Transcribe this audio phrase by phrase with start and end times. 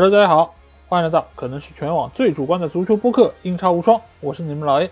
[0.00, 0.54] Hello，大家好，
[0.86, 4.88] 欢迎来到可能是全网最主观的足球播客《英超无双》，我是你们老 A。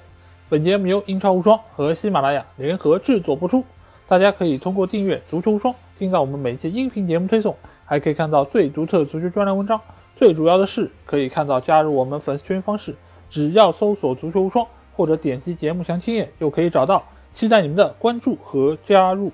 [0.48, 3.62] 本节目由英超无双和喜马拉雅联合制作播出。
[4.08, 9.80] 大家可以通过订阅足球无双，听到我们每期音频节目推送，还可以看到最独特的足球专栏文章。
[10.16, 12.96] 最主要的是，可以看到加入我们粉丝群方式，
[13.30, 17.04] 只要搜索“足球无双”或者点击节目详情页就可以找到。
[17.32, 19.30] 期待你们的关注和加入。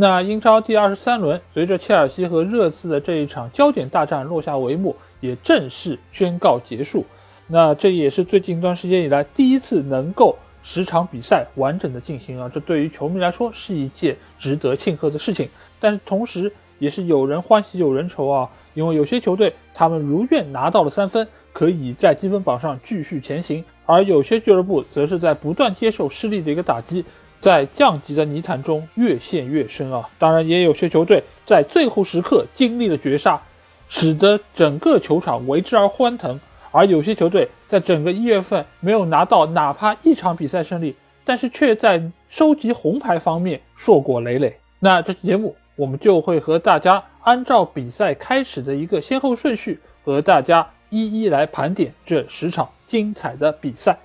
[0.00, 7.04] 那英超第二十三轮，随着切尔西和热刺的这一场焦点大战落下帷幕，也正式宣告结束。
[7.48, 12.48] 那这也是最近一段时间以来第一次能够十场比赛完整的进行啊！
[12.54, 15.48] 这对于球迷来说是一件值得庆贺的事情，
[15.80, 18.48] 但是同时也是有人欢喜有人愁啊！
[18.74, 27.04] 因为有些球队他们如愿拿到了三分，可以在积分榜上继续前行，而有些俱乐部则是在不断接受失利的一个打击。
[27.40, 30.08] 在降级的泥潭中越陷越深啊！
[30.18, 33.40] 当然，也有些球队在最后时刻经历了绝杀，
[33.88, 36.36] 使得整个球场为之而欢腾；
[36.70, 44.58] 而有些球队在整个一月份没有拿到哪怕一场比赛胜利，但是却在收集红牌方面硕果累累。
[44.80, 53.96] 那这期节目，我们就会和大家按照比赛开始的一个先后顺序，和大家一一来盘点这十场精彩的比赛。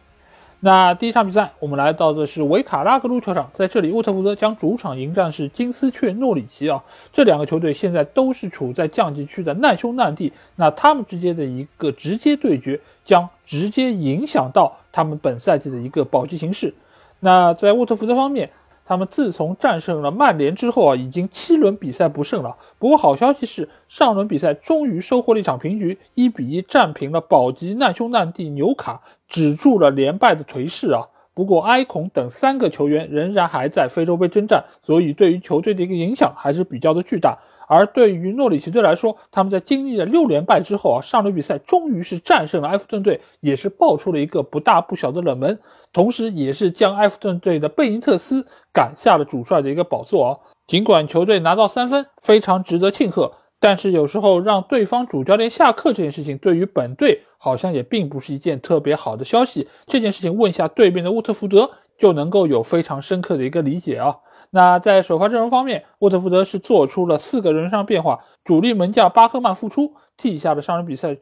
[0.66, 6.82] 那第一场比赛，我们来到的是维卡拉格鲁球场，在这里，沃特福德将主场迎战是金丝雀诺里奇啊。
[7.12, 16.74] 这两个球队现在都是处在降级区的难兄难弟，那他们之间的一个直接对决，将直接影响到他们本赛季的一个保级形势。
[17.20, 18.50] 那在沃特福德方面。
[18.86, 22.58] 他们自从战胜了曼联之后啊，已经七轮比赛不胜了。
[22.80, 31.08] 不过好消息是，上轮比赛终于收获了一场平局，一比一战平了保级难兄难弟纽卡，止住了连败的颓势啊。
[31.34, 37.40] 不过埃孔等三个球员仍然还在非洲杯征战，所以对于球队的一个影响还是比较的巨大。
[37.74, 45.60] 而对于诺里奇队来说，他们在经历了六连败之后啊，上轮比赛终于是战胜了埃弗顿队，也是爆出了一个不大不小的冷门，
[45.92, 50.38] 同时也是将埃弗顿队的贝尼特斯赶下了主帅的一个宝座啊。
[50.68, 59.68] 尽管球队拿到三分非常值得庆贺，但是有时候让对方主教练下课这件事情，对于本队好像也并不是一件特别好的消息。
[59.88, 64.18] 这件事情问一下对面的沃特福德就能够有非常深刻的一个理解啊。
[64.56, 71.18] 那在首发阵容方面，沃特福德是做出了四个人上变化，主力门将巴赫曼复出，替下了上轮比赛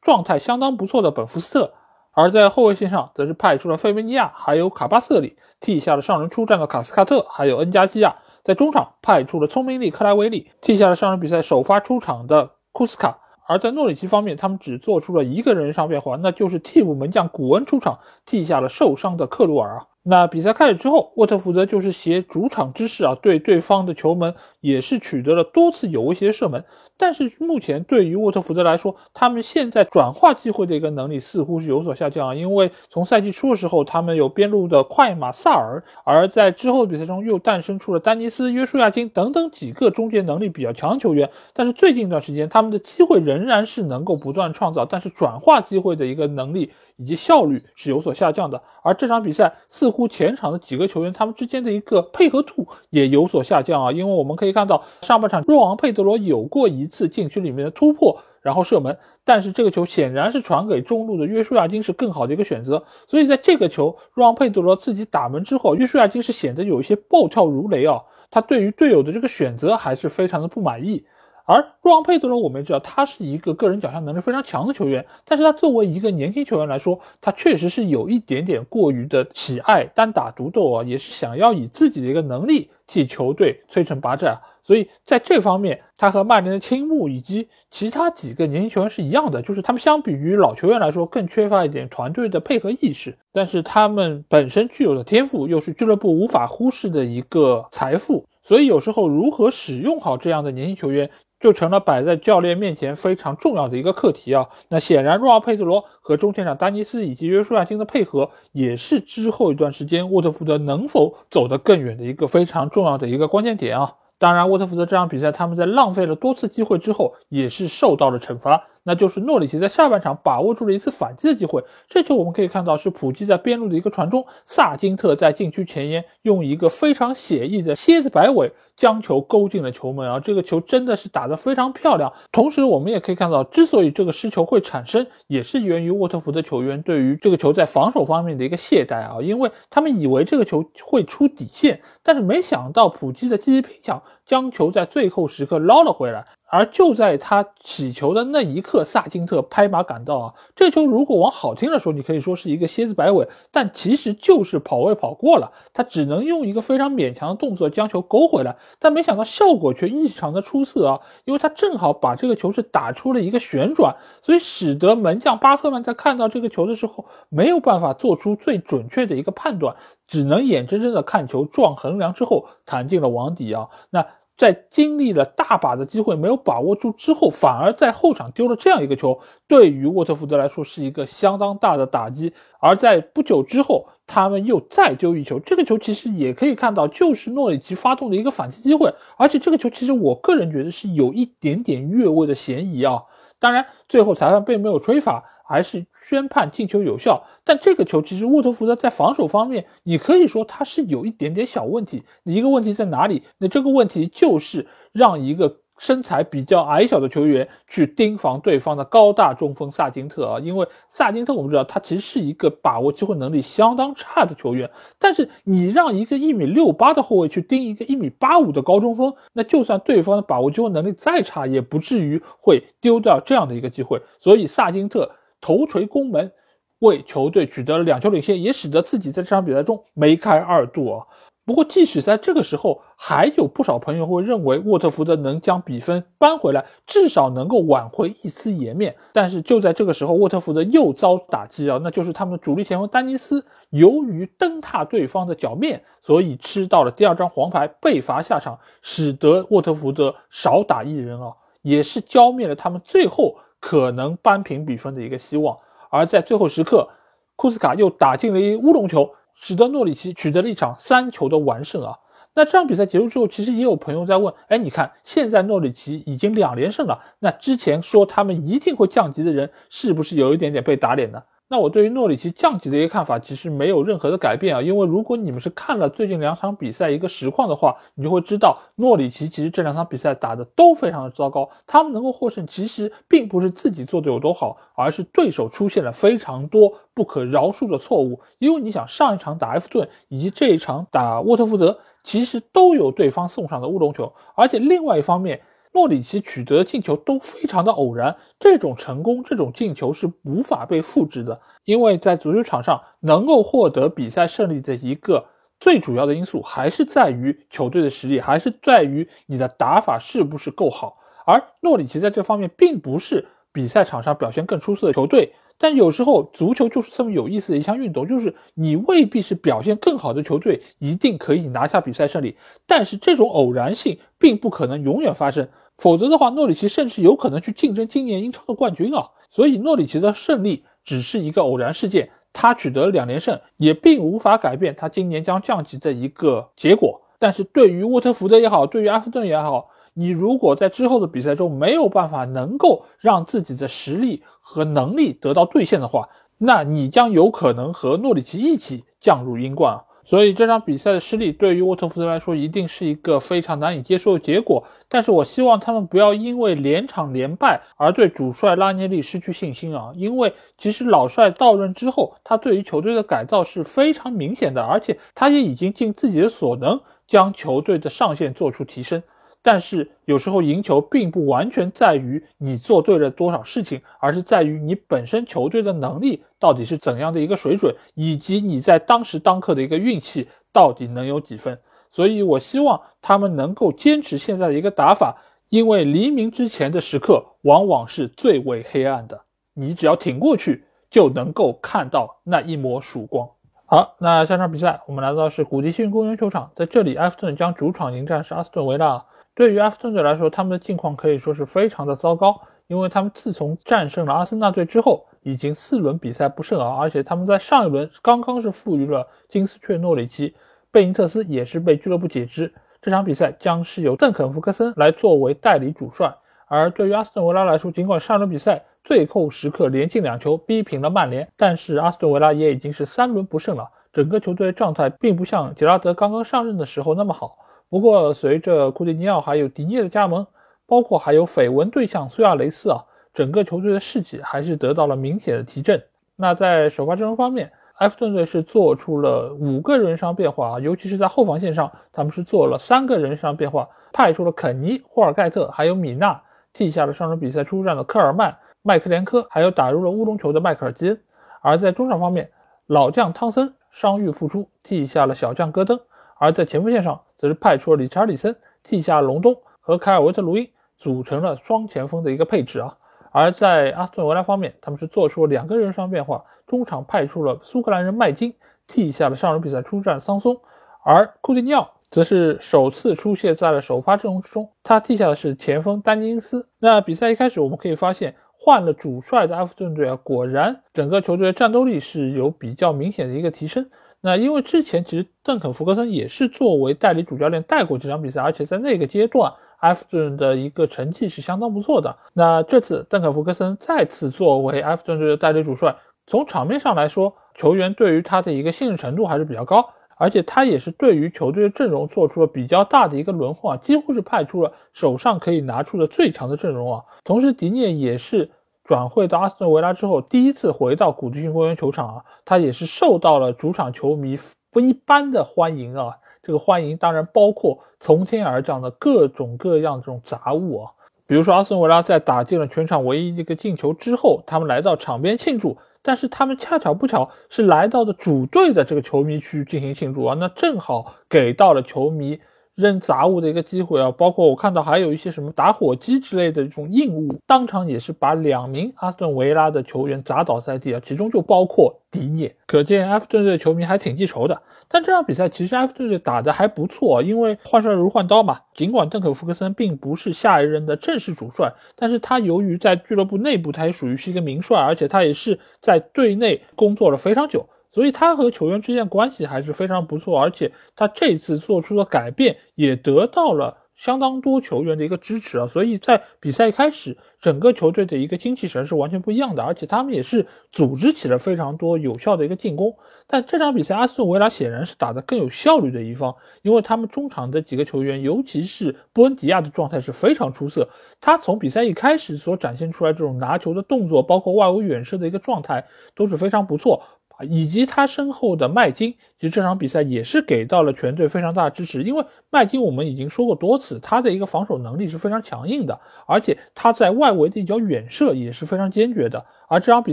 [0.00, 1.72] 状态相当不错的本福斯特；
[2.12, 13.18] 而在后卫线上，则是派出了费梅尼亚还有卡巴瑟里，替下了上轮出战的卡斯卡特还有恩加基亚；在中场派出了聪明力克莱维利，替下了上轮比赛首发出场的库斯卡；
[13.48, 19.86] 而在诺里奇方面，他们只做出了一个人上变化，那就是替补门将古恩出场，替下了受伤的克鲁尔啊。
[20.08, 26.64] 那比赛开始之后，沃特福德就是携主场之势啊，对对方的球门也是取得了多次有威胁射门。
[26.96, 32.34] 但是目前对于沃特福德来说，他们现在转化机会的一个能力似乎是有所下降啊。
[32.36, 41.28] 因为从赛季初的时候，他们有边路的快马萨尔，而在之后的比赛中又诞生出了丹尼斯、约书亚金等等几个终结能力比较强的球员。
[41.52, 46.70] 但是最近一段时间，他们的机会仍然是能够不断创造，但是转化机会的一个能力。
[46.98, 71.06] 以及效率是有所下降的，而这场比赛似乎乎前场的几个球员他们之间的一个配合度也有所下降啊，因为我们可以看到上半场若昂佩德罗有过一次禁区里面的突破，然后射门，但是这个球显然是传给中路的约书亚金是更好的一个选择，所以在这个球若昂佩德罗自己打门之后，约书亚金是显得有一些暴跳如雷啊，他对于队友的这个选择还是非常的不满意。
[71.46, 84.36] 而若昂佩德罗，我们也知道他是一个个人脚下能力非常强的球员，但是他作为一个年轻球员来说，他确实是有一点点过于的喜爱单打独斗啊，也是想要以自己的一个能力替球队摧城拔寨，
[84.66, 101.08] 所以在这方面，他和曼联的青木以及其他几个年轻球员是一样的，就是他们相比于老球员来说，更缺乏一点团队的配合意识，但是他们本身具有的天赋又是俱乐部无法忽视的一个财富，所以有时候如何使用好这样的年轻球员。
[101.38, 104.48] 就成了摆在教练面前非常重要的一个课题啊！
[104.70, 113.92] 那显然，若奥佩德罗和中前场丹尼斯以及约书亚金的配合，也是之后一段时间沃特福德能否走得更远的一个非常重要的一个关键点啊！
[114.18, 118.64] 当然，沃特福德这场比赛他们在浪费了多次机会之后，也是受到了惩罚。
[118.86, 130.08] 那就是诺里奇在下半场把握住了一次反击的机会，这球我们可以看到是普基在边路的一个传中，萨金特在禁区前沿用一个非常写意的蝎子摆尾将球勾进了球门。
[130.08, 132.12] 啊，这个球真的是打得非常漂亮。
[132.30, 150.34] 同时我们也可以看到，之所以这个失球会产生，也是源于沃特福德球员对于这个球在防守方面的一个懈怠啊，因为他们以为这个球会出底线，但是没想到普基的积极拼抢将球在最后时刻捞了回来，而就在他起球的那一刻，萨金特拍马赶到啊！
[150.54, 161.00] 这球如果往好听的说，你可以说是一个蝎子摆尾，但其实就是跑位跑过了，他只能用一个非常勉强的动作将球勾回来，但没想到效果却异常的出色啊！
[161.24, 169.74] 因为他正好把这个球是打出了一个旋转，所以使得门将巴赫曼在看到这个球的时候没有办法做出最准确的一个判断，
[170.06, 173.68] 只能眼睁睁的看球撞横梁之后弹进了网底啊！
[173.90, 174.06] 那。
[174.36, 179.18] 在经历了大把的机会没有把握住之后，反而在后场丢了这样一个球，
[179.48, 182.34] 对于沃特福德来说是一个相当大的打击。
[182.60, 188.92] 而在不久之后，他们又再丢一球，这个球其实也可以看到，就是诺里奇发动的一个反击机会。
[189.16, 193.04] 而且这个球其实我个人觉得是有一点点越位的嫌疑啊。
[193.38, 195.24] 当然，最后裁判并没有吹罚。
[195.46, 202.02] 还是宣判进球有效，但这个球其实沃特福德在防守方面，你可以说他是有一点点小问题。
[202.24, 203.22] 一个问题在哪里？
[203.38, 205.58] 那这个问题就是让一个。
[205.78, 224.00] 身材比较矮小的球员去盯防对方的高大中锋萨金特啊，因为萨金特我们知道他其实是一个把握机会能力相当差的球员，但是你让一个一米六八的后卫去盯一个一米八五的高中锋，那就算对方的把握机会能力再差，也不至于会丢掉这样的一个机会。
[224.18, 225.10] 所以萨金特
[225.40, 226.32] 头锤攻门，
[226.80, 231.06] 为球队取得了两球领先，也使得自己在这场比赛中梅开二度啊。
[231.44, 238.96] 不过，即使在这个时候，还有不少朋友会认为沃特福德能将比分扳回来，至少能够挽回一丝颜面。
[239.12, 253.36] 但是就在这个时候，沃特福德又遭打击啊，那就是他们的主力前锋丹尼斯由于蹬踏对方的脚面，所以吃到了第二张黄牌，被罚下场，使得沃特福德少打一人啊，也是浇灭了他们最后
[253.66, 255.58] 可能扳平比分的一个希望。
[255.90, 256.88] 而在最后时刻，
[257.34, 259.10] 库斯卡又打进了一乌龙球。
[259.38, 261.98] 使得诺里奇取得了一场三球的完胜啊！
[262.32, 271.22] 那这场比赛结束之后，其实也有朋友在问：哎，你看现在诺里奇已经两连胜了，那之前说他们一定会降级的人，是不是有一点点被打脸呢？
[271.48, 288.20] 那我对于诺里奇降级的一个看法，其实没有任何的改变啊，因为如果你们是看了最近两场比赛一个实况的话，你就会知道诺里奇其实这两场比赛打的都非常的糟糕，他们能够获胜，其实并不是自己做的有多好，而是对手出现了非常多不可饶恕的错误。
[288.38, 295.40] 因为你想上一场打埃弗顿以及这一场打沃特福德，其实都有对方送上的乌龙球，而且另外一方面。
[295.76, 301.38] 诺里奇取得的进球都非常的偶然，这种成功，这种进球是无法被复制的。
[301.66, 305.26] 因为在足球场上，能够获得比赛胜利的一个
[305.60, 310.96] 最主要的因素，还是在于球队的实力，还是在于你的打法是不是够好。
[311.26, 315.34] 而诺里奇在这方面并不是比赛场上表现更出色的球队。
[315.58, 325.46] 但有时候足球就是这么有意思的一项运动，就是你未必是表现更好的球队一定可以拿下比赛胜利，但是这种偶然性并不可能永远发生。
[325.76, 329.10] 否则的话，诺里奇甚至有可能去竞争今年英超的冠军啊！
[329.30, 337.02] 所以诺里奇的胜利只是一个偶然事件，他取得两连胜也并无法改变他今年将降级的一个结果。
[337.18, 349.84] 但是对于沃特福德也好，对于阿弗顿也好，你如果在之后的比赛中没有办法能够让自己的实力和能力得到兑现的话，那你将有可能和诺里奇一起降入英冠啊！
[350.06, 354.62] 所以这场比赛的失利对于沃特福德来说一定是一个非常难以接受的结果。
[354.88, 359.90] 但是我希望他们不要因为连场连败而对主帅拉涅利失去信心啊！
[359.96, 369.02] 因为其实老帅到任之后，他对于球队的改造是非常明显的，而且他也已经尽自己的所能将球队的上限做出提升。
[369.46, 381.56] 但是有时候赢球并不完全在于你做对了多少事情，而是在于你本身球队的能力到底是怎样的一个水准，以及你在当时当刻的一个运气到底能有几分。
[381.92, 385.16] 所以我希望他们能够坚持现在的一个打法，
[385.48, 389.20] 因为黎明之前的时刻往往是最为黑暗的，
[389.54, 393.28] 你只要挺过去，就能够看到那一抹曙光。
[393.64, 399.04] 好，那下场比赛我们来到是古迪逊公园球场，在这里，埃弗顿将主场迎战是阿斯顿维拉。
[399.36, 410.34] 对于阿斯顿队来说，他们的境况可以说是非常的糟糕，因为他们自从战胜了阿森纳队之后，已经四轮比赛不胜啊，而且他们在上一轮刚刚是负于了金丝雀诺里奇，
[410.70, 412.50] 贝尼特斯也是被俱乐部解职，
[412.80, 416.16] 这场比赛将是由邓肯·福克森来作为代理主帅。
[416.46, 427.36] 而对于阿斯顿维拉来说，尽管上轮比赛最后时刻连进两球逼平了曼联，但是阿斯顿维拉也已经是三轮不胜了，整个球队状态并不像杰拉德刚刚上任的时候那么好。
[427.68, 430.26] 不过，随着库蒂尼奥还有迪涅的加盟，
[430.66, 435.82] 包括还有绯闻对象苏亚雷斯啊，整个球队的士气还是得到了明显的提振。
[436.14, 451.00] 那在首发阵容方面，埃弗顿队是做出了五个人伤变化啊，尤其是在后防线上，他们是做了三个人伤变化，派出了肯尼、霍尔盖特还有米纳，替下了上场比赛出战的科尔曼、麦克连科，还有打入了乌龙球的迈克尔基恩。
[451.42, 452.30] 而在中场方面，
[452.66, 455.76] 老将汤森伤愈复出，替下了小将戈登；
[456.18, 462.76] 而在前锋线上，则是派出了理查里森替下隆东和凯尔维特卢因，组成了双前锋的一个配置啊。
[463.12, 468.34] 而在阿斯顿维拉方面，他们是做出了两个人伤变化，中场派出了苏格兰人麦金
[468.66, 470.40] 替下了上轮比赛出战桑松，
[470.84, 476.48] 而库蒂尼奥则是首次出现在了首发阵容之中，他替下的是前锋丹尼斯。
[476.58, 478.16] 那比赛一开始，我们可以发现。
[478.38, 483.70] 换了主帅的埃弗顿队啊，果然整个球队的战斗力是有比较明显的一个提升。
[484.06, 491.96] 那因为之前其实邓肯·福格森也是作为代理主教练带过这场比赛，而且在那个阶段埃弗顿的一个成绩是相当不错的。
[492.12, 495.74] 那这次邓肯·福格森再次作为埃弗顿队的代理主帅，
[496.06, 499.70] 从场面上来说，球员对于他的一个信任程度还是比较高。
[499.98, 506.84] 而且他也是对于球队的阵容做出了比较大的一个轮换，几乎是派出了手上可以拿出的最强的阵容啊。
[507.02, 508.30] 同时，迪涅也是
[508.66, 514.18] 转会到阿斯顿维拉之后第一次回到古迪逊公园球场啊，他也是受到了主场球迷
[514.50, 515.94] 不一般的欢迎啊。
[516.22, 520.72] 这个欢迎当然包括从天而降的各种各样这种杂物啊，
[521.06, 525.56] 比如说阿斯顿维拉在打进了全场唯一一个进球之后，他们来到场边庆祝。
[525.82, 532.18] 但是他们恰巧不巧是来到的主队的这个球迷区进行庆祝啊，那正好给到了球迷
[532.56, 544.42] 扔杂物的一个机会啊，包括我看到还有一些什么打火机之类的这种硬物，当场也是把两名阿斯顿维拉的球员砸倒在地啊，其中就包括迪涅，可见埃弗顿队的球迷还挺记仇的。
[544.68, 548.40] 但这场比赛其实埃弗顿队打得还不错，因为换帅如换刀嘛。
[548.54, 560.18] 尽管邓肯·福克森并不是下一任的正式主帅，但是他由于在俱乐部内部他也属于是一个名帅，而且他也是在队内工作了非常久，所以他和球员之间关系还是非常不错。
[560.18, 563.58] 而且他这次做出的改变也得到了。
[563.76, 572.74] 相当多球员的一个支持啊，所以在比赛开始，整个球队的一个精气神是完全不一样的，而且他们也是组织起了非常多有效的一个进攻。
[573.06, 580.70] 但这场比赛，阿斯顿维拉显然是打得更有效率的一方，因为他们中场的几个球员，尤其是布恩迪亚的状态是非常出色。
[580.98, 586.82] 他从比赛一开始所展现出来这种拿球的动作，包括外围远射的一个状态都是非常不错。
[587.22, 591.82] 以及他身后的麦金，其实这场比赛也是给到了全队非常大的支持。
[591.82, 599.24] 因为麦金我们已经说过多次，他的一个防守能力是非常强硬的，而且他在外围的一脚远射也是非常坚决的。
[599.48, 599.92] 而这场比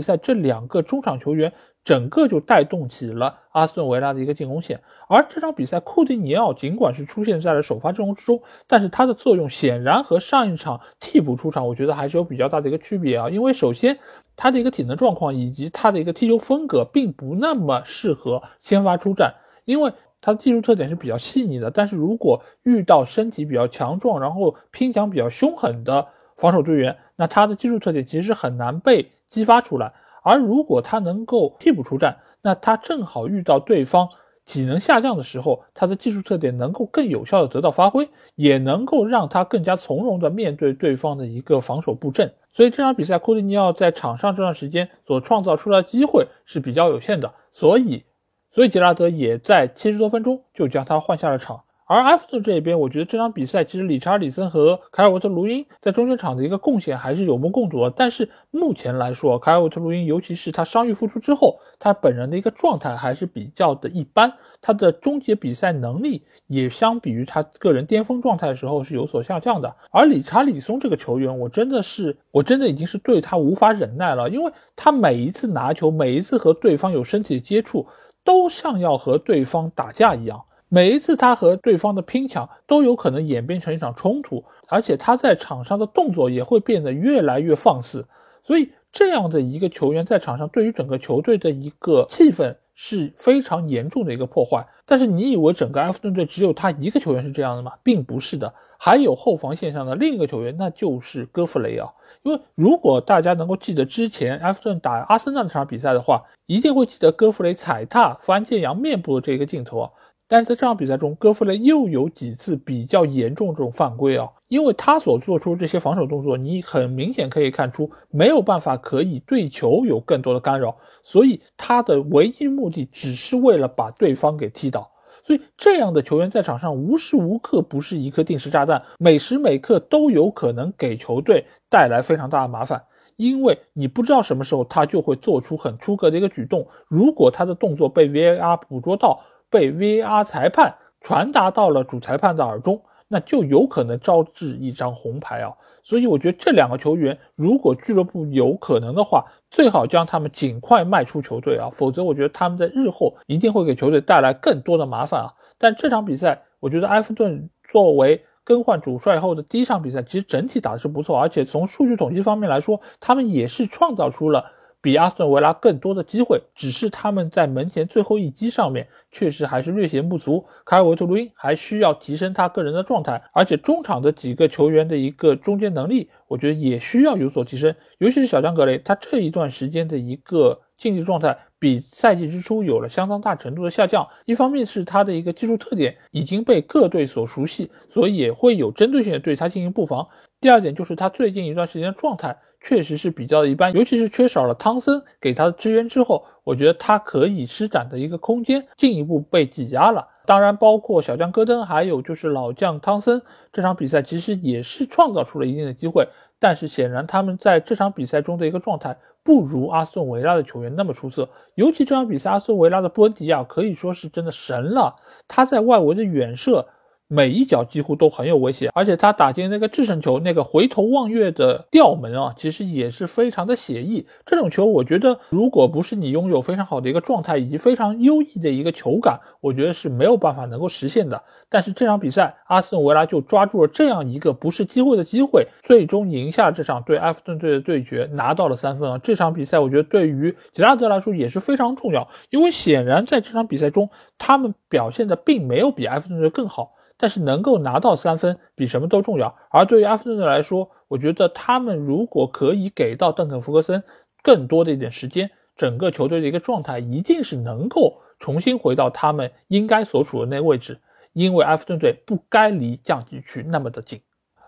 [0.00, 1.52] 赛，这两个中场球员。
[1.84, 13.28] 整个就带动起了阿斯顿维拉的一个进攻线，而这场比赛库蒂尼奥尽管是出现在了首发阵容之中，但是他的作用显然和上一场替补出场，我觉得还是有比较大的一个区别啊。
[13.28, 13.98] 因为首先
[14.34, 19.34] 他的一个体能状况以及他的一个踢球风格并不那么适合先发出战，
[19.66, 29.92] 因为他的技术特点是比较细腻的，但是如果遇到身体比较强壮，然后拼抢比较凶狠的防守队员，那他的技术特点其实是很难被激发出来。
[30.24, 34.08] 而如果他能够替补出战，那他正好遇到对方
[34.46, 42.34] 体能下降的时候，他的技术特点能够更有效的得到发挥，也能够让他更加从容的面对对方的一个防守布阵。
[42.52, 48.04] 所以这场比赛，库蒂尼奥在场上这段时间所创造出来的机会是比较有限的，所以，
[48.50, 51.63] 所以杰拉德也在七十多分钟就将他换下了场。
[51.86, 57.90] 而埃弗顿这边，我觉得这场比赛其实理查里森和凯尔沃特卢因在中间场的一个贡献还是有目共睹的。
[57.90, 69.76] 但是目前来说，凯尔沃特卢因尤其是他伤愈复出之后，他本人的一个状态还是比较的一般，他的终结比赛能力也相比于他个人巅峰状态的时候是有所下降的。
[69.90, 77.86] 而理查里松这个球员，我真的是我真的已经是对他无法忍耐了，因为他每一次拿球，每一次和对方有身体接触，
[78.24, 80.42] 都像要和对方打架一样。
[80.74, 88.04] 每一次他和对方的拼抢都有可能演变成一场冲突，而且他在场上的动作也会变得越来越放肆，
[88.42, 94.66] 所以这样的一个球员在场上对于整个球队的一个气氛是非常严重的一个破坏。
[94.84, 97.74] 但是你以为整个埃弗顿队只有他一个球员是这样的吗？
[97.84, 101.88] 并不是的，还有后防线上的另一个球员，那就是戈弗雷啊。
[102.24, 109.90] 因为如果大家能够记得之前埃弗顿打阿森纳那场比赛的话，一定会记得戈弗雷踩踏范建阳面部的这个镜头啊。
[110.26, 124.90] 但是在这场比赛中，戈弗雷又有几次比较严重这种犯规啊，因为他所做出这些防守动作，你很明显可以看出没有办法可以对球有更多的干扰，所以他的唯一目的只是为了把对方给踢倒。
[125.22, 132.82] 所以这样的球员在场上无时无刻不是一颗定时炸弹，每时每刻都有可能给球队带来非常大的麻烦，
[133.16, 139.20] 因为你不知道什么时候他就会做出很出格的一个举动，如果他的动作被 VAR 捕捉到。
[139.54, 145.52] 被 VAR 裁判传达到了主裁判的耳中，那就有可能招致一张红牌啊。
[145.84, 155.30] 所以我觉得这两个球员，如果俱乐部有可能的话，最好将他们尽快卖出球队啊，否则我觉得他们在日后一定会给球队带来更多的麻烦啊。
[155.56, 164.44] 但这场比赛，我觉得埃弗顿作为更换主帅后的第一场比赛，其实整体打的是不错，而且从数据统计方面来说，他们也是创造出了。
[164.84, 170.44] 比阿斯顿维拉更多的机会，只是他们在门前最后一击上面确实还是略显不足。
[170.66, 177.74] 卡尔维特卢因还需要提升他个人的状态，而且中场的几个球员的一个中间能力，我觉得也需要有所提升。
[177.96, 184.06] 尤其是小将格雷，他这一段时间的一个竞技状态比赛季之初有了相当大程度的下降。
[184.26, 190.06] 一方面是他的一个技术特点已经被各队所熟悉，所以也会有针对性的对他进行布防。
[190.42, 192.36] 第二点就是他最近一段时间的状态。
[192.66, 200.08] 确实是比较一般，尤其是缺少了汤森给他的支援之后，我觉得他可以施展的一个空间进一步被挤压了。
[200.24, 203.20] 当然，包括小将戈登，还有就是老将汤森，
[203.52, 206.08] 这场比赛其实也是创造出了一定的机会，
[206.40, 211.28] 但是显然他们在这场比赛中的一个状态不如阿斯顿维拉的球员那么出色。
[211.56, 214.96] 尤其这场比赛，阿斯顿维拉的布恩迪亚可以说是真的神了，
[215.28, 216.66] 他在外围的远射。
[217.14, 224.04] 每一脚几乎都很有威胁，而且他打进那个制胜球，那个回头望月的吊门啊，其实也是非常的写意。
[224.26, 231.22] 这种球，我觉得如果不是你拥有非常好的一个状态以及非常优异的一个球感，我觉得是没有办法能够实现的。
[231.48, 238.98] 但是这场比赛，阿斯顿维拉就抓住了这样一个不是机会的机会，最终赢下这场对埃弗顿队的对决，拿到了三分啊！
[238.98, 246.72] 这场比赛我觉得对于吉拉德来说也是非常重要，因为显然在这场比赛中，他们表现的并没有比埃弗顿队更好。
[246.96, 249.36] 但是能够拿到三分比什么都重要。
[249.50, 253.82] 而对于阿弗顿队来说，我觉得他们如果可以给到邓肯·福格森
[254.22, 260.78] 更多的一点时间，整个球队的一个状态一定是能够重新回到他们应该所处的那位置。
[261.12, 264.00] 因为埃弗顿队不该离降级区那么的近。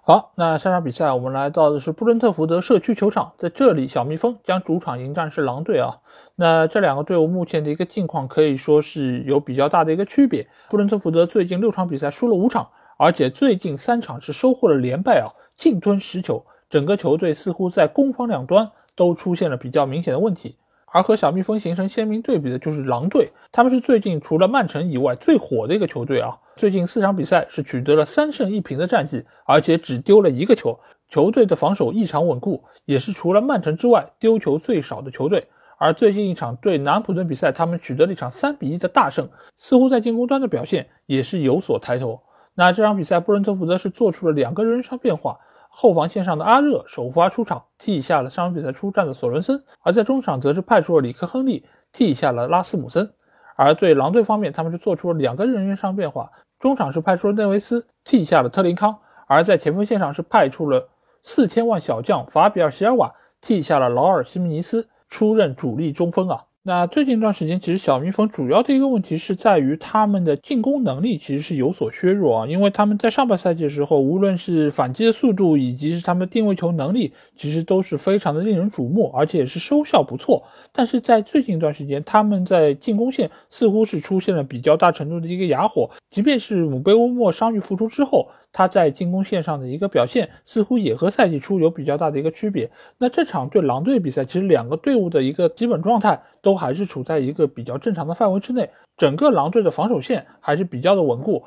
[0.08, 5.98] 好，那下场比赛我们来到的是布伦特福德社区球场，在这里，小蜜蜂将主场迎战是狼队啊。
[6.36, 10.46] 那这两个队伍目前的一个境况可以说是有比较大的一个区别。
[10.70, 20.54] 布伦特福德最近六场比赛输了五场，而且最近三场是收获了连败啊，净吞十球，整个球队似乎在攻防两端都出现了比较明显的问题。
[20.84, 26.38] 而和小蜜蜂形成鲜明对比的就是狼队，他们是最近除了曼城以外最火的一个球队啊。
[26.56, 35.46] 最近四场比赛是取得了三胜一平的战绩，而且只丢了一个球，球队的防守异常稳固，也是除了曼城之外丢球最少的球队。
[35.76, 42.18] 而最近一场对南普顿比赛，他们取得了一场三比一的大胜，似乎在进攻端的表现也是有所抬头。
[42.54, 45.38] 那这场比赛，布伦特福德是做出了两个人员上变化，
[45.68, 53.12] 后防线上的阿热首发出场，替下了上场比赛出战的索伦森；而在中场则是派出了里克亨利，替下了拉斯姆森。
[53.58, 56.30] 而对狼队方面，他们是做出了两个人员上变化。
[56.58, 60.88] 中场是派出了内维斯替下了特林康，而在前锋线上是派出了
[61.22, 66.45] 四千万小将法比尔席尔瓦替下了劳尔西米尼斯出任主力中锋啊。
[66.66, 80.42] 那最近一段时间，其实小蜜蜂主要的一个问题是在于他们的进攻能力其实是有所削弱啊，因为他们在上半赛季的时候，无论是反击的速度，以及是他们定位球能力，其实都是非常的令人瞩目，而且也是收效不错。
[80.72, 92.68] 但是在最近一段时间，他们在进攻线似乎是出现了比较大程度的一个哑火，即便是姆贝乌莫伤愈复出之后，他在进攻线上的一个表现似乎也和赛季初有比较大的一个区别。
[92.98, 96.20] 那这场对狼队比赛，其实两个队伍的一个基本状态。
[96.46, 101.42] 都还是处在一个比较正常的范围之内，整个狼队的防守线还是比较的稳固。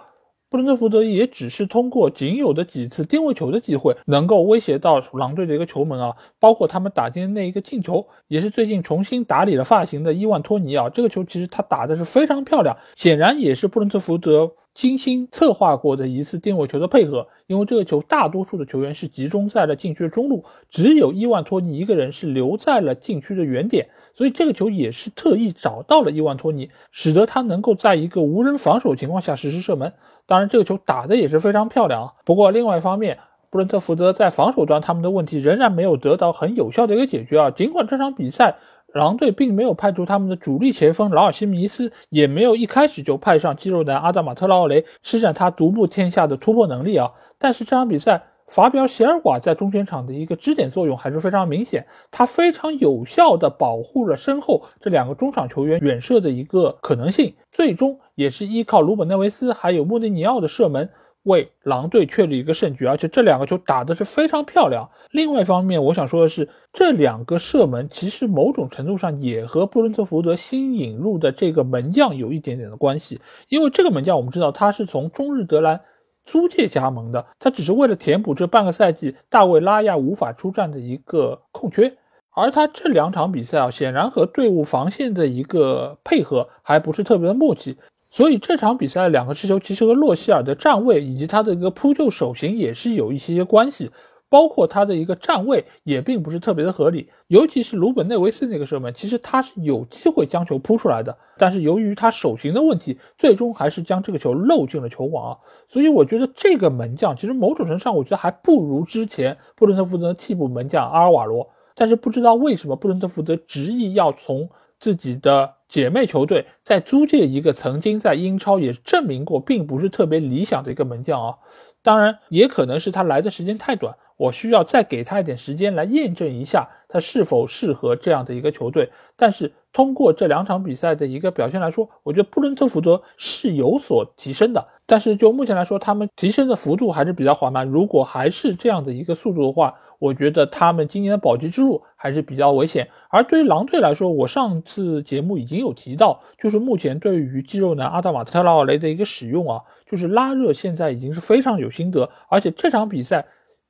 [0.51, 14.53] 布伦特福德也只是通过仅有的几次定位球的机会，能够威胁到狼队的一个球门啊，包括他们打进的那一个进球，也是最近重新打理了发型的伊万托尼啊，这个球其实他打的是非常漂亮，显然也是布伦特福德。
[14.75, 29.91] 精心策划过的一次定位球的配合，因为这个球大多数的球员是集中在了禁区的中路，只有伊万托尼一个人是留在了禁区的原点，所以这个球也是特意找到了伊万托尼，使得他能够在一个无人防守情况下实施射门。
[30.29, 32.13] 当然，这个球打的也是非常漂亮啊。
[32.23, 33.17] 不过，另外一方面，
[33.49, 37.51] 布伦特福德在防守端他们的问题仍然没有得到很有效的一个解决啊。
[37.51, 38.55] 尽管这场比赛。
[38.91, 47.11] 狼队并没有派出他们的主力前锋劳尔西米斯，也没有一开始就派上肌肉男阿达马特劳雷施展他独步天下的突破能力啊！
[47.37, 60.89] 但是这场比赛，法比尔席尔瓦在中前场的一个支点作用还是非常明显，他非常有效的保护了身后这两个中场球员远射的一个可能性，最终也是依靠鲁本内维斯还有莫内尼奥的射门。
[61.23, 64.89] 为狼队确立一个胜局，而且这两个球打的是非常漂亮。
[65.11, 73.19] 另外一方面，我想说的是，这两个射门其实某种程度上也和布伦特福德新引入的这个门将有一点点的关系。
[73.49, 75.81] 因为这个门将我们知道他是从中日德兰
[76.25, 81.97] 租借加盟的，他只是为了填补这半个赛季大卫拉亚无法出战的一个空缺。
[82.31, 87.77] 而他这两场比赛啊，显然和队伍防线的一个配合还不是特别的默契，
[88.07, 93.91] 所以这场比赛两个持球其实和洛希尔的站位以及他的一个扑救手型也是有一些关系。
[94.29, 105.37] 包括他的一个站位也并不是特别的合理，尤其是鲁本内维斯那个射门，其实他是有机会将球扑出来的，但是由于他手型的问题，最终还是将这个球漏进了球网啊。
[105.67, 111.49] 所以我觉得这个门将其实某种程度上，我觉得还不如之前布伦特福德的替补门将阿尔瓦罗。
[111.75, 121.37] 但是不知道为什么布伦特福德执意要从自己的姐妹球队再租借一个曾经在英超也证明过并不是特别理想的一个门将啊。
[121.81, 123.95] 当然，也可能是他来的时间太短。
[124.19, 128.89] 我需要再给他一点时间来验证一下他是否适合这样的一个球队。
[129.15, 134.67] 但是通过这两场比赛的一个表现来说，我觉得布伦特福德是有所提升的。
[134.85, 137.65] 但是就目前来说，他们提升的幅度还是比较缓慢。
[137.65, 142.89] 如果还是这样的一个速度的话，我觉得他们今年的保级之路还是比较危险。
[143.09, 153.25] 而对于狼队来说，我上次节目已经有提到，就是目前对于肌肉男阿达马特拉奥雷的一个使用啊，就是拉热现在已经是非常有心得，而且这场比赛。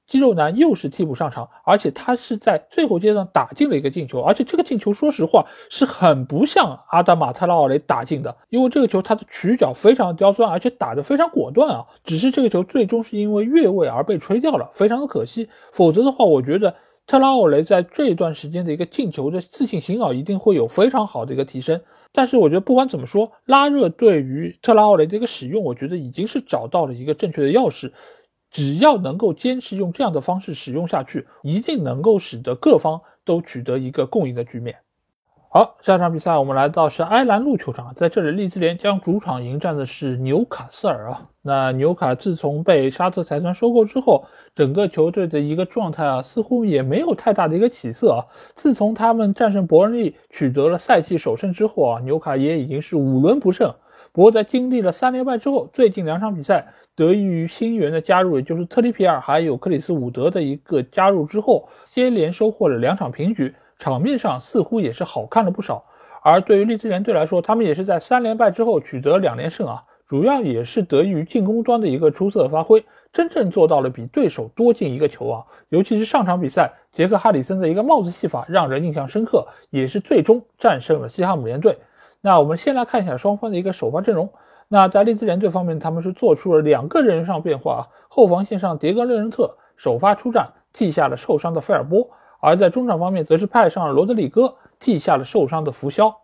[0.10, 11.86] 肌肉男又是替补上场，而且他是在最后阶段打进了一个进球，而且这个进球说实话是很不像阿达马特拉奥雷打进的，因为这个球他的曲角非常刁钻，而且打得非常果断啊。
[12.04, 15.48] 只是这个球最终是因为越位而被吹掉了，非常的可惜。
[15.72, 16.74] 否则的话，我觉得
[17.06, 21.80] 特拉奥雷在这段时间的一个进球的自信心啊，一定会有非常好的一个提升。
[22.12, 27.92] 但是我觉得不管怎么说，拉热对于特拉奥雷的一个使用，我觉得已经是找到了一个正确的钥匙。
[28.52, 34.76] 只要能够坚持用这样的方式使用下去，一定能够使得各方都取得一个共赢的局面。
[35.52, 41.24] 好，下场比赛我们来到是埃兰路球场，在这里利兹联将主场迎战的是纽卡斯尔啊。
[41.42, 48.22] 那纽卡自从被沙特财团收购之后，整个球队的一个状态啊，似乎也没有太大的一个起色啊。
[48.54, 53.74] 自从他们战胜伯恩利取得了赛季首胜之后啊，纽卡也已经是五轮不胜。
[54.12, 56.68] 不过在经历了三连败之后，最近两场比赛。
[57.00, 65.82] 得益于新援的加入，也就是特里皮尔还有克里斯伍德的一个加入之后，接连收获了两场平局，场面上似乎也是好看了不少。
[66.22, 72.84] 而对于利兹联队来说，他们也是在三连败之后取得两连胜啊，主要也是得益于进攻端的一个出色的发挥，
[73.14, 75.46] 真正做到了比对手多进一个球啊。
[75.70, 81.78] 尤其是上场比赛，杰克哈里森的一个帽子戏法让人印象深刻，也是最终战胜了西汉姆联队。
[82.20, 84.30] 那我们先来看一下双方的一个首发阵容。
[84.72, 87.82] 那在利兹联队方面，他们是做出了两个人上变化啊。
[88.08, 92.08] 后防线上，迭戈·勒人特首发出战，替下了受伤的费尔波；
[92.40, 96.16] 而在中场方面，则是派上了罗德里戈，替下了受伤的福肖。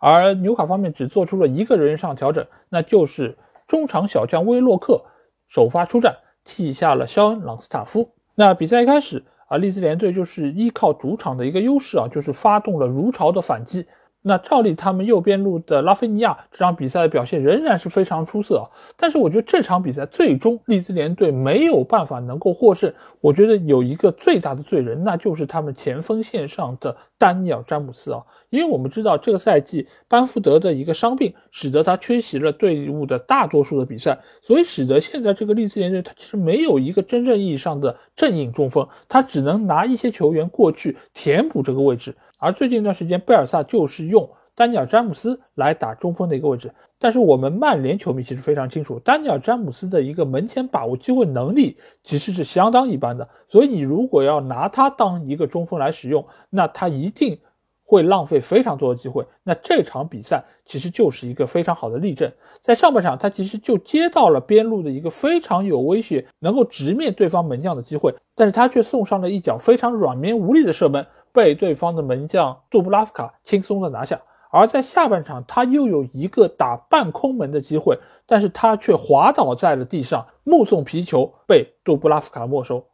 [0.00, 5.02] 而纽卡方面只做出了一个人上调整，那就是中场小将威洛克
[5.48, 8.10] 首发出战，替下了肖恩·朗斯塔夫。
[8.34, 13.86] 那比赛一开始啊，利兹联队就是依靠主场的一个优势啊，就是发动了如潮的反击。
[14.26, 22.90] 那照例他们右边路的拉菲尼亚这场比赛的表现仍然是非常出色，但是我觉得这场比赛最终利兹联队没有办法能够获胜。
[23.20, 42.16] 我觉得有一个最大的罪人，那就是他们前锋线上的丹尼尔詹姆斯啊，因为我们知道这个赛季班福德的一个伤病使得他缺席了队伍的大多数的比赛，所以使得现在这个利兹联队他其实没有一个真正意义上的正印中锋，他只能拿一些球员过去填补这个位置。
[42.44, 46.74] 而最近一段时间，贝尔萨就是用丹尼尔·詹姆斯来打中锋的一个位置。
[46.98, 53.26] 但是我们曼联球迷其实非常清楚，丹尼尔·詹姆斯的一个门前把握机会能力其实是相当一般的。
[53.48, 57.38] 所以你如果要拿他当一个中锋来使用，那他一定
[57.82, 59.24] 会浪费非常多的机会。
[59.42, 62.30] 那这场比赛其实就是一个非常好的例证。
[62.60, 71.06] 在上半场，他其实就接到了边路的一个非常有威胁、能够直面对方门将的机会，但是他却送上了一脚非常软绵无力的射门。
[71.34, 74.20] 被对方的门将杜布拉夫卡轻松的拿下，
[74.50, 82.86] 而在下半场他又有一个打半空门的机会，但是他却滑倒在了地上，目送皮球被杜布拉夫卡没收。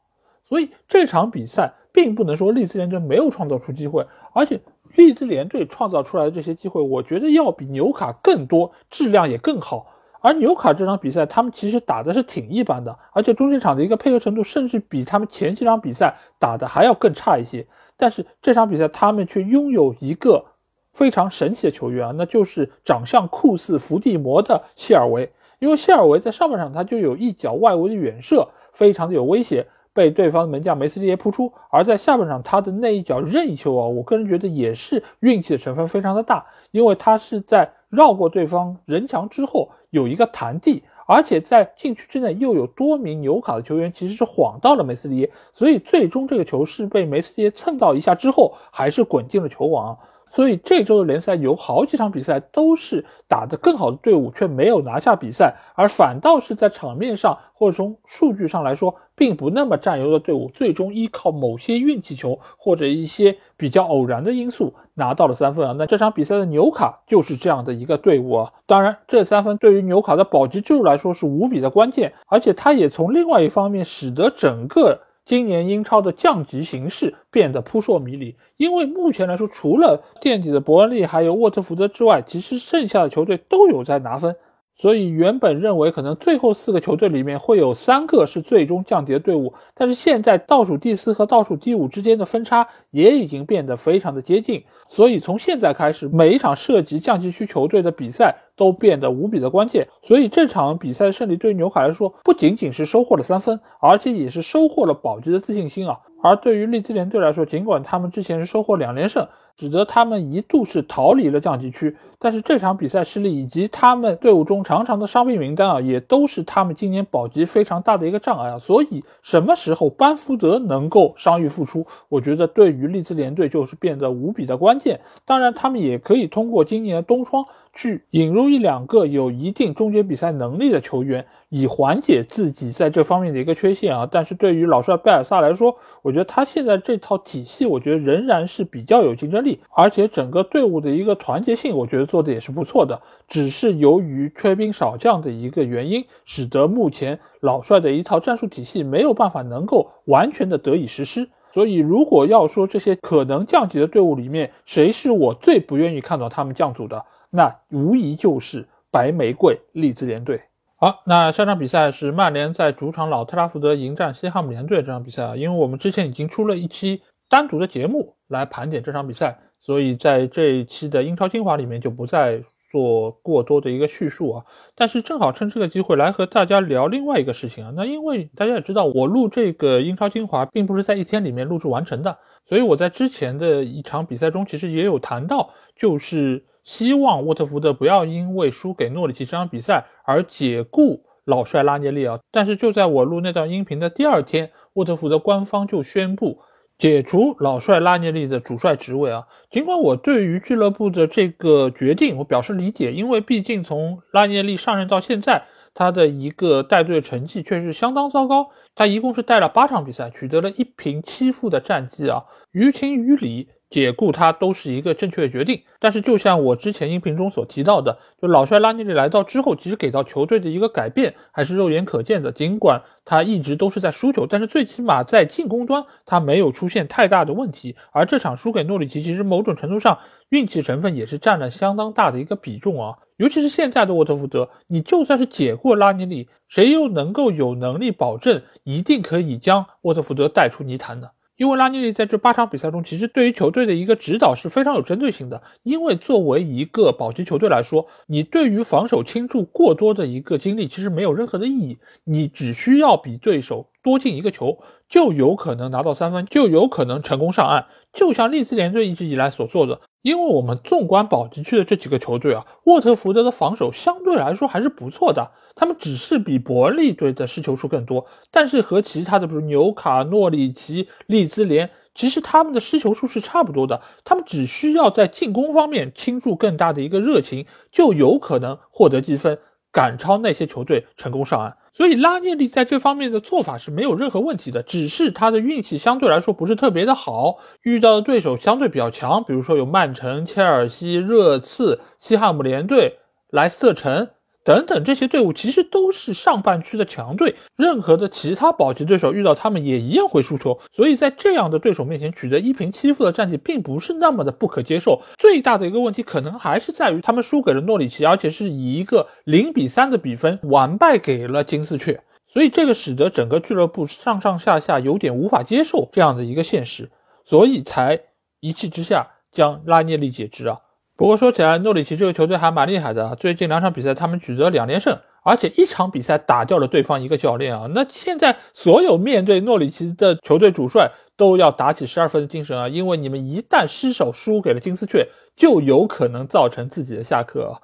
[0.42, 4.58] 所以这场比赛并不能说利兹联队没有创造出机会，而且
[4.96, 9.94] 利兹联队创造出来的这些机会，我觉得要比纽卡更多，质量也更好。
[10.22, 17.66] 而纽卡这场比赛，他们其实打的是挺一般的，而且中间场的一个配合程度，甚至比他们前几场比赛打的还要更差一些。
[18.00, 20.46] 但是这场比赛，他们却拥有一个
[20.92, 25.30] 非常神奇的球员啊，那就是长相酷似伏地魔的谢尔维。
[25.58, 31.52] 因为谢尔维在上半场他就有一脚外围的远射，非常的有威胁，被对方门将梅斯蒂耶扑出。
[31.68, 40.82] 而在下半场他的那一脚任意球啊，我个人觉得也是运气的成分非常的大，因为他是在绕过对方人墙之后有一个弹地。
[41.12, 49.98] 而且在禁区之内又有多名纽卡的球员其实是晃到了梅斯利耶，所以最终这个球是被梅斯利耶蹭到一下之后，还是滚进了球网。
[50.30, 65.74] 所以这周的联赛有好几场比赛都是打得更好的队伍却没有拿下比赛，而反倒是在场面上或者从数据上来说并不那么占优的队伍，最终依靠某些运气球或者一些比较偶然的因素拿到了三分啊。
[65.76, 68.52] 那这场比赛的纽卡就是这样的一个队伍啊。
[68.66, 75.00] 当然，这三分对于纽卡的保级之路来说是无比的关键，而且它也从另外一方面使得整个。
[75.30, 84.34] 今年英超的降级形势变得扑朔迷离，因为目前来说，除了垫底的伯恩利还有沃特福德之外，其实剩下的球队都有在拿分。
[84.80, 94.64] 所以原本认为可能最后四个球队里面会有三个是最终降级的队伍，但是现在倒数第四和倒数第五之间的分差也已经变得非常的接近。
[94.88, 99.86] 所以从现在开始，每一场涉及降级区球队的比赛都变得无比的关键。
[100.02, 105.98] 所以这场比赛胜利对于纽卡来说，不仅仅是收获了三分，而且也是收获了保级的自信心啊。
[106.22, 109.28] 而对于利兹联队来说，尽管他们之前是收获两连胜。
[109.60, 118.58] 使得他们一度是逃离了降级区，但是这场比赛失利以及他们队伍中常常的伤病名单啊，也都是他们今年保级非常大的一个障碍啊。
[118.58, 125.00] 所以什么时候班福德能够伤愈复出，我觉得对于利兹联队就是变得无比的关键。
[125.26, 131.26] 当然，他们也可以通过今年的冬窗去引入一两个有一定终结比赛能力的球员。
[131.48, 143.02] 以缓解自己在这方面的一个缺陷啊，但是对于老帅贝尔萨来说，我觉得他现在这套体系，我觉得仍然是比较有竞争力，而且整个队伍的一个团结性，我觉得做的也是不错的。
[143.26, 151.28] 只是由于缺兵少将的一个原因，使得目前老帅的一套战术体系没有办法能够完全的得以实施。
[151.52, 160.40] 所以，如果要说这些可能降级的队伍里面，谁是我最不愿意看到他们降组的，那无疑就是白玫瑰利兹联队。
[160.76, 174.44] 好，那下场比赛是曼联在主场老特拉福德迎战西汉姆联队这场比赛啊，因为我们之前已经出了一期单独的节目来盘点这场比赛，所以在这一期的英超精华里面就不再做过多的一个叙述啊。
[174.74, 182.16] 但是正好趁这个机会来和大家聊另外一个事情啊，那因为大家也知道，我录这个英超精华并不是在一天里面录制完成的，
[182.46, 186.46] 所以我在之前的一场比赛中其实也有谈到，就是。
[186.70, 192.20] 希望沃特福德不要因为输给诺里奇这场比赛而解雇老帅拉涅利啊！
[192.30, 196.38] 但是就在我录那段音频的第二天，沃特福德官方就宣布
[196.78, 199.26] 解除老帅拉涅利的主帅职位啊！
[199.50, 205.42] 尽管我对于俱乐部的这个决定我表示理解，因为毕竟从拉涅利上任到现在，
[205.74, 208.50] 他的一个带队成绩确实相当糟糕。
[208.76, 212.26] 他一共是带了八场比赛，取得了一平七负的战绩啊！
[212.52, 213.48] 于情于理。
[213.70, 222.32] 解雇他都是一个正确的决定，但是就像我之前音频中所提到的，就老帅拉涅利来到之后，其实给到球队的一个改变还是肉眼可见的。
[222.32, 227.76] 尽管他一直都是在输球，但是最起码在进攻端他没有出现太大的问题。
[227.92, 232.98] 而这场输给诺里奇，其实某种程度上运气成分也是占了相当大的一个比重啊。
[233.18, 241.10] 尤其是现在的沃特福德，你就算是解雇拉涅利，谁又能够有能力保证一定可以将沃特福德带出泥潭呢？
[241.40, 245.42] 因为拉尼利在这八场比赛中，其实对于球队的一个指导是非常有针对性的。
[245.62, 251.78] 因为作为一个保级球队来说，你对于防守倾注过多的一个精力，其实没有任何的意义。
[252.04, 253.70] 你只需要比对手。
[253.82, 259.80] 多进一个球就有可能拿到三分，就有可能成功上岸，就像利兹联队一直以来所做的。
[260.02, 279.38] 因为我们纵观保级区的这几个球队啊，沃特福德的防守相对来说还是不错的，他们只是比伯利队的失球数更多，但是和其他的比如纽卡、诺里奇、利兹联，其实他们的失球数是差不多的，他们只需要在进攻方面倾注更大的一个热情，就有可能获得积分，
[279.70, 281.58] 赶超那些球队成功上岸。
[281.72, 292.98] 所以拉涅利在这方面的做法是没有任何问题的，只是他的运气相对来说不是特别的好，遇到的对手相对比较强，比如说有曼城、切尔西、热刺、西汉姆联队、
[293.30, 294.08] 莱斯特城。
[294.42, 300.58] 等等，这些队伍其实都是上半区的强队，任何的其他保级对手遇到他们也一样会输球。
[300.72, 305.02] 所以在这样的对手面前取得一平七负的战绩，并不是那么的不可接受。
[305.18, 312.02] 最大的一个问题可能还是在于他们输给了诺里奇，而且是以一个零比三的比分完败给了金丝雀。
[312.26, 316.90] 所以这个使得整个俱乐部上上下下有点无法接受这样的一个现实，
[317.24, 318.00] 所以才
[318.38, 320.58] 一气之下将拉涅利解职啊。
[321.00, 323.16] 不过说起来，诺里奇这个球队还蛮厉害的。
[323.16, 327.66] 最近两场比赛，他们取得两连胜，而且一场比赛打掉了对方一个教练啊。
[327.74, 337.62] 那现在所有面对诺里奇的球队主帅都要打起十二分的精神啊，因为你们一旦失手输给了金丝雀，就有可能造成自己的下课。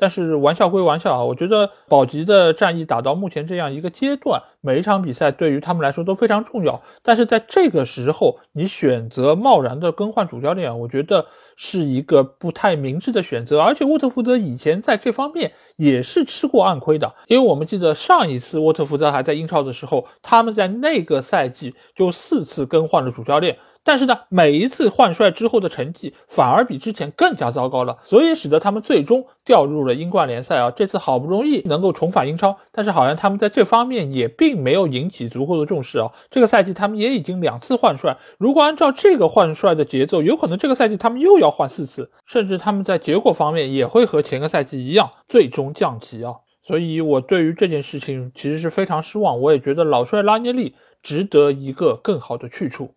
[0.00, 6.80] 但是玩笑归玩笑啊，我觉得保级的战役打到目前这样一个阶段，每一场比赛对于他们来说都非常重要。
[7.02, 13.60] 但是在这个时候，你选择贸然的更换主教练，我觉得是一个不太明智的选择。
[13.60, 23.58] 而且沃特福德以前在这方面也是吃过暗亏的，因为我们记得上一次沃特福德还在英超的时候，他们在那个赛季就四次更换了主教练。
[23.82, 30.70] 但是呢，每一次换帅之后的成绩反而比之前更加糟糕了，所以使得他们最终掉入了英冠联赛啊。
[30.70, 36.12] 这次好不容易能够重返英超，但是好像他们在这方面也并没有引起足够的重视啊。
[36.30, 46.34] 这个赛季他们也已经两次换帅，如果按照这个换帅的节奏，有可能这个赛季他们又要换四次，甚至他们在结果方面也会和前个赛季一样，最终降级啊。
[46.62, 52.94] 所以我对于这件事情其实是非常失望，我也觉得老帅拉涅利值得一个更好的去处。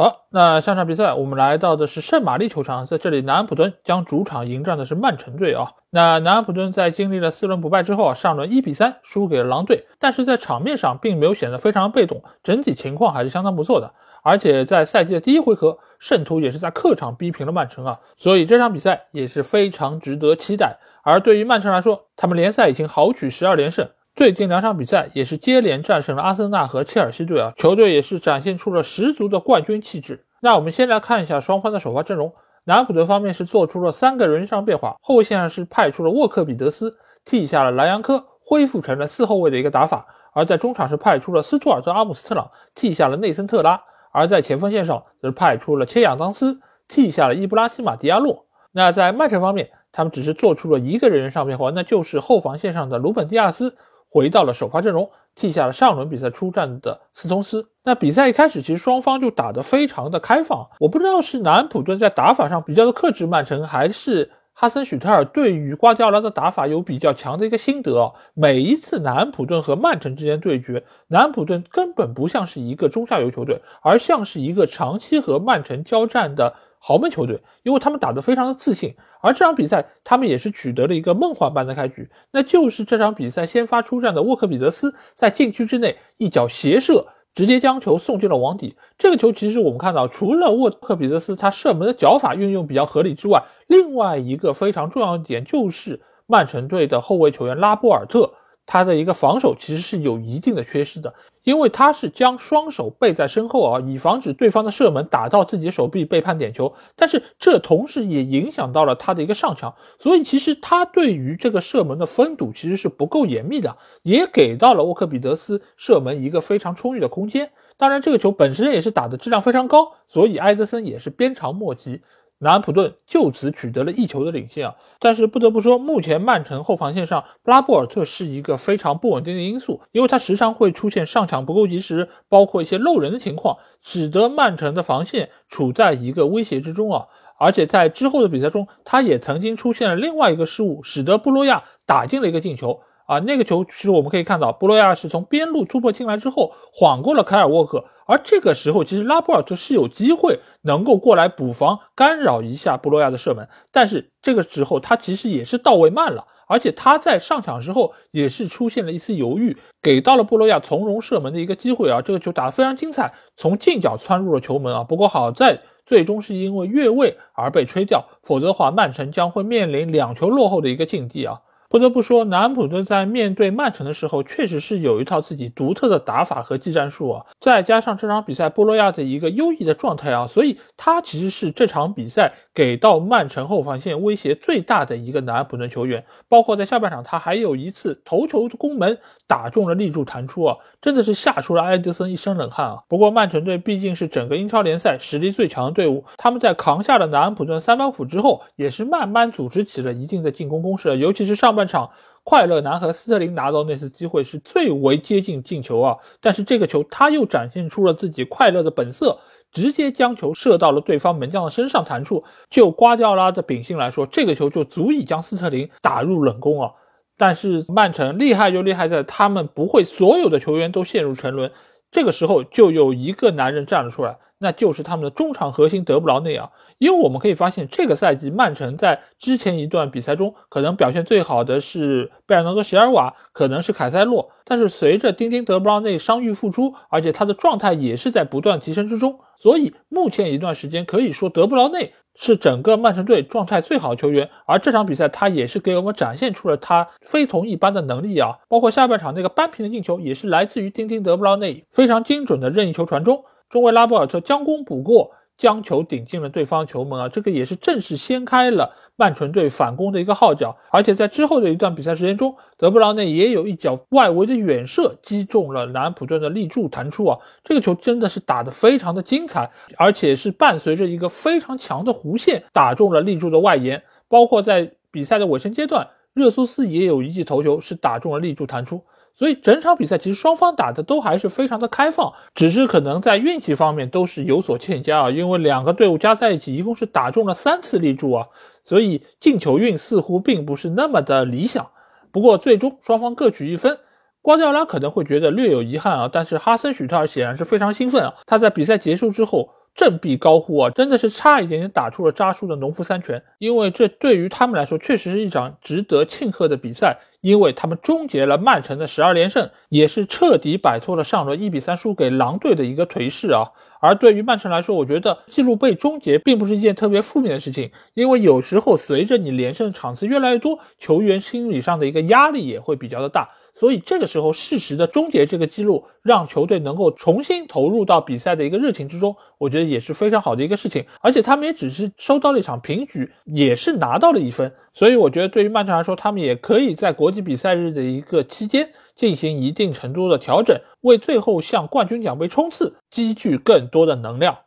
[0.00, 5.72] 好，那下场比赛我们来到的是圣玛丽球场，在这里南安普敦将主场迎战的是曼城队啊。
[5.90, 13.92] 那南安普敦在经历了四轮不败之后啊，上轮一比三输给了狼队，但是在场面上并没有显得非常被动，整体情况还是相当不错的。
[14.22, 20.78] 而且在赛季的第一回合，圣徒也是在客场逼平了曼城啊，所以这场比赛也是非常值得期待。
[21.02, 23.86] 而对于曼城来说，他们联赛已经豪取十二连胜。
[24.16, 30.26] 最近两场比赛也是接连战胜了阿森纳和切尔西队啊，球队也是展现出了十足的冠军气质。
[30.42, 32.32] 那我们先来看一下双方的首发阵容，
[32.64, 43.80] 南安普顿方面是做出了三个人上变化，后卫线上是派出了沃克彼得斯，替下了莱扬科，恢复成了四后卫的一个打法；而在中场是派出了斯图尔特阿姆斯特朗，替下了内森特拉；
[44.12, 48.46] 而在前锋线上则是派出了切亚当斯，替下了伊布拉希马迪亚洛。
[48.72, 53.76] 那在曼城方面，他们只是做出了一个人上变化，那就是后防线上的鲁本迪亚斯。
[54.10, 57.70] 回到了首发阵容，替下了上轮比赛出战的斯通斯。
[57.84, 60.68] 那比赛一开始，其实双方就打得非常的开放。
[60.80, 68.12] 我不知道是南安普顿在打法上比较的克制曼城，还是哈森许特尔对于瓜迪奥拉的打法有比较强的一个心得。
[68.34, 76.54] 每一次南安普顿和曼城之间对决，南安普顿根本不像是一个中下游球队，而像是一个长期和曼城交战的。
[76.82, 88.76] 豪门球队，因为他们打得非常的自信，而这场比赛他们也是取得了一个梦幻般的开局，那就是这场比赛先发出战的沃克比德斯在禁区之内一脚斜射，直接将球送进了网底。
[88.96, 98.32] 这个球其实我们看到，除了沃克比德斯他射门的脚法运用比较合理之外，另外一个非常重要的点就是曼城队的后卫球员拉波尔特。
[98.72, 106.72] 他的一个防守其实是有一定的缺失的，因为他是将双手背在身后啊，以防止对方的射门打到自己手臂被判点球。
[106.94, 117.50] 但是这同时也影响到了他的一个上抢，所以其实他对于这个射门的封堵其实是不够严密的，也给到了沃克比德斯射门一个非常充裕的空间。
[117.76, 122.02] 当然，这个球本身也是打的质量非常高，所以埃德森也是鞭长莫及。
[122.42, 124.74] 南安普顿就此取得了一球的领先啊！
[124.98, 137.06] 但是不得不说，目前曼城后防线上拉波尔特是一个非常不稳定的因素，因为他时常会出现上抢不够及时，包括一些漏人的情况，使得曼城的防线处在一个威胁之中啊！
[137.38, 142.80] 而且在之后的比赛中，他也曾经出现了另外一个失误，使得布洛亚打进了一个进球。
[143.10, 171.40] 啊，那个球其实我们可以看到，布洛亚是从边路突破进来之后，晃过了凯尔沃克，而这个时候其实拉波尔特是有机会能够过来补防，干扰一下布洛亚的射门，但是这个时候他其实也是到位慢了，而且他在上场之后也是出现了一丝犹豫，给到了布洛亚从容射门的一个机会啊，这个球打得非常精彩，从近角穿入了球门啊，不过好在最终是因为越位而被吹掉，否则的话曼城将会面临两球落后的一个境地啊。
[171.70, 177.24] 不得不说，南安普顿在面对曼城的时候，确实是有一套自己独特的打法和技战术啊。
[177.40, 186.04] 再加上这场比赛波洛亚的一个优异的状态啊，所以他其实是这场比赛给到曼城后防线威胁最大的一个南安普顿球员。
[186.28, 192.78] 包括在下半场，他还有一次头球攻门打中了立柱弹出啊，真的是吓出了埃德森一身冷汗啊。
[192.88, 201.59] 不过曼城队毕竟是整个英超联赛实力最强的队伍，他们在扛下了南安普顿三板斧之后，也是慢慢组织起了一定的进攻攻势，尤其是上半。
[201.60, 201.90] 半场，
[202.24, 205.94] 快乐男和斯特林拿到那次机会是最为接近进球啊！
[206.22, 209.18] 但是这个球他又展现出了自己快乐的本色，
[209.52, 212.24] 直接将球射到了对方门将的身上弹出。
[212.48, 216.70] 就瓜迪奥拉的秉性来说，这个球就足以将斯特林打入冷宫啊！
[217.18, 221.52] 但是曼城厉害就厉害在他们不会所有的球员都陷入沉沦。
[221.90, 226.50] 这个时候就有一个男人站了出来，那就是他们的中场核心德布劳内啊。
[226.78, 234.30] 因为我们可以发现，这个赛季曼城在之前一段比赛中，可能表现最好的是贝尔纳多·席尔瓦，可能是凯塞洛。
[234.44, 241.92] 但是随着丁丁·德布劳内伤愈复出，而且他的状态也是在不断提升之中，所以目前一段时间可以说德布劳内。
[242.16, 248.32] 是整个曼城队状态最好的球员，而这场比赛他也是给我们展现出了他非同一般的能力啊！
[248.48, 255.10] 包括下半场那个扳平的进球，也是来自于丁丁德布劳内非常精准的任意球传中，中卫拉波尔特将功补过。
[255.40, 257.08] 将球顶进了对方球门啊！
[257.08, 260.54] 这个也是正式掀开了曼城队反攻的一个号角。
[260.70, 267.18] 而且在之后的一段比赛时间中，德布劳内也有一脚外围的远射击中了南安普顿的立柱弹出啊！
[267.42, 273.82] 这个球真的是打得非常的精彩，而且是伴随着一个非常强的弧线打中了立柱的外沿。
[274.08, 278.84] 包括在比赛的尾声阶段，热苏斯也有一记头球是打中了立柱弹出。
[279.20, 285.10] 所以整场比赛其实双方打的都还是非常的开放，只是可能在运气方面都是有所欠佳啊。
[285.10, 288.28] 因为两个队伍加在一起一共是打中了三次立柱啊，
[288.64, 291.68] 所以进球运似乎并不是那么的理想。
[292.10, 293.78] 不过最终双方各取一分，
[294.22, 298.14] 瓜迪奥拉可能会觉得略有遗憾啊，但是哈森许特尔显然是非常兴奋啊。
[298.24, 299.50] 他在比赛结束之后
[299.80, 306.98] 振臂高呼啊，真的是差一点点打出了扎叔的农夫三拳，因为这对于他们来说确实是一场值得庆贺的比赛。
[307.22, 313.52] 因为他们终结了曼城的十二连胜，也是彻底摆脱了上轮一比三输给狼队的一个颓势啊。
[313.78, 323.28] 而对于曼城来说，我觉得记录被终结并不是一件特别负面的事情，因为有时候随着你连胜场次越来越多，球员心理上的一个压力也会比较的大。
[323.60, 330.86] 所以这个时候适时的终结这个记录，让球队能够重新投入到比赛的一个热情之中，我觉得也是非常好的一个事情。
[331.02, 334.50] 而且他们也只是收到了一场平局，也是拿到了一分。
[334.72, 344.38] 所以我觉得对于曼城来说，他们也可以在国际比赛日的一个期间进行一定程度的调整，为最后向冠军奖杯冲刺积聚更多的能量。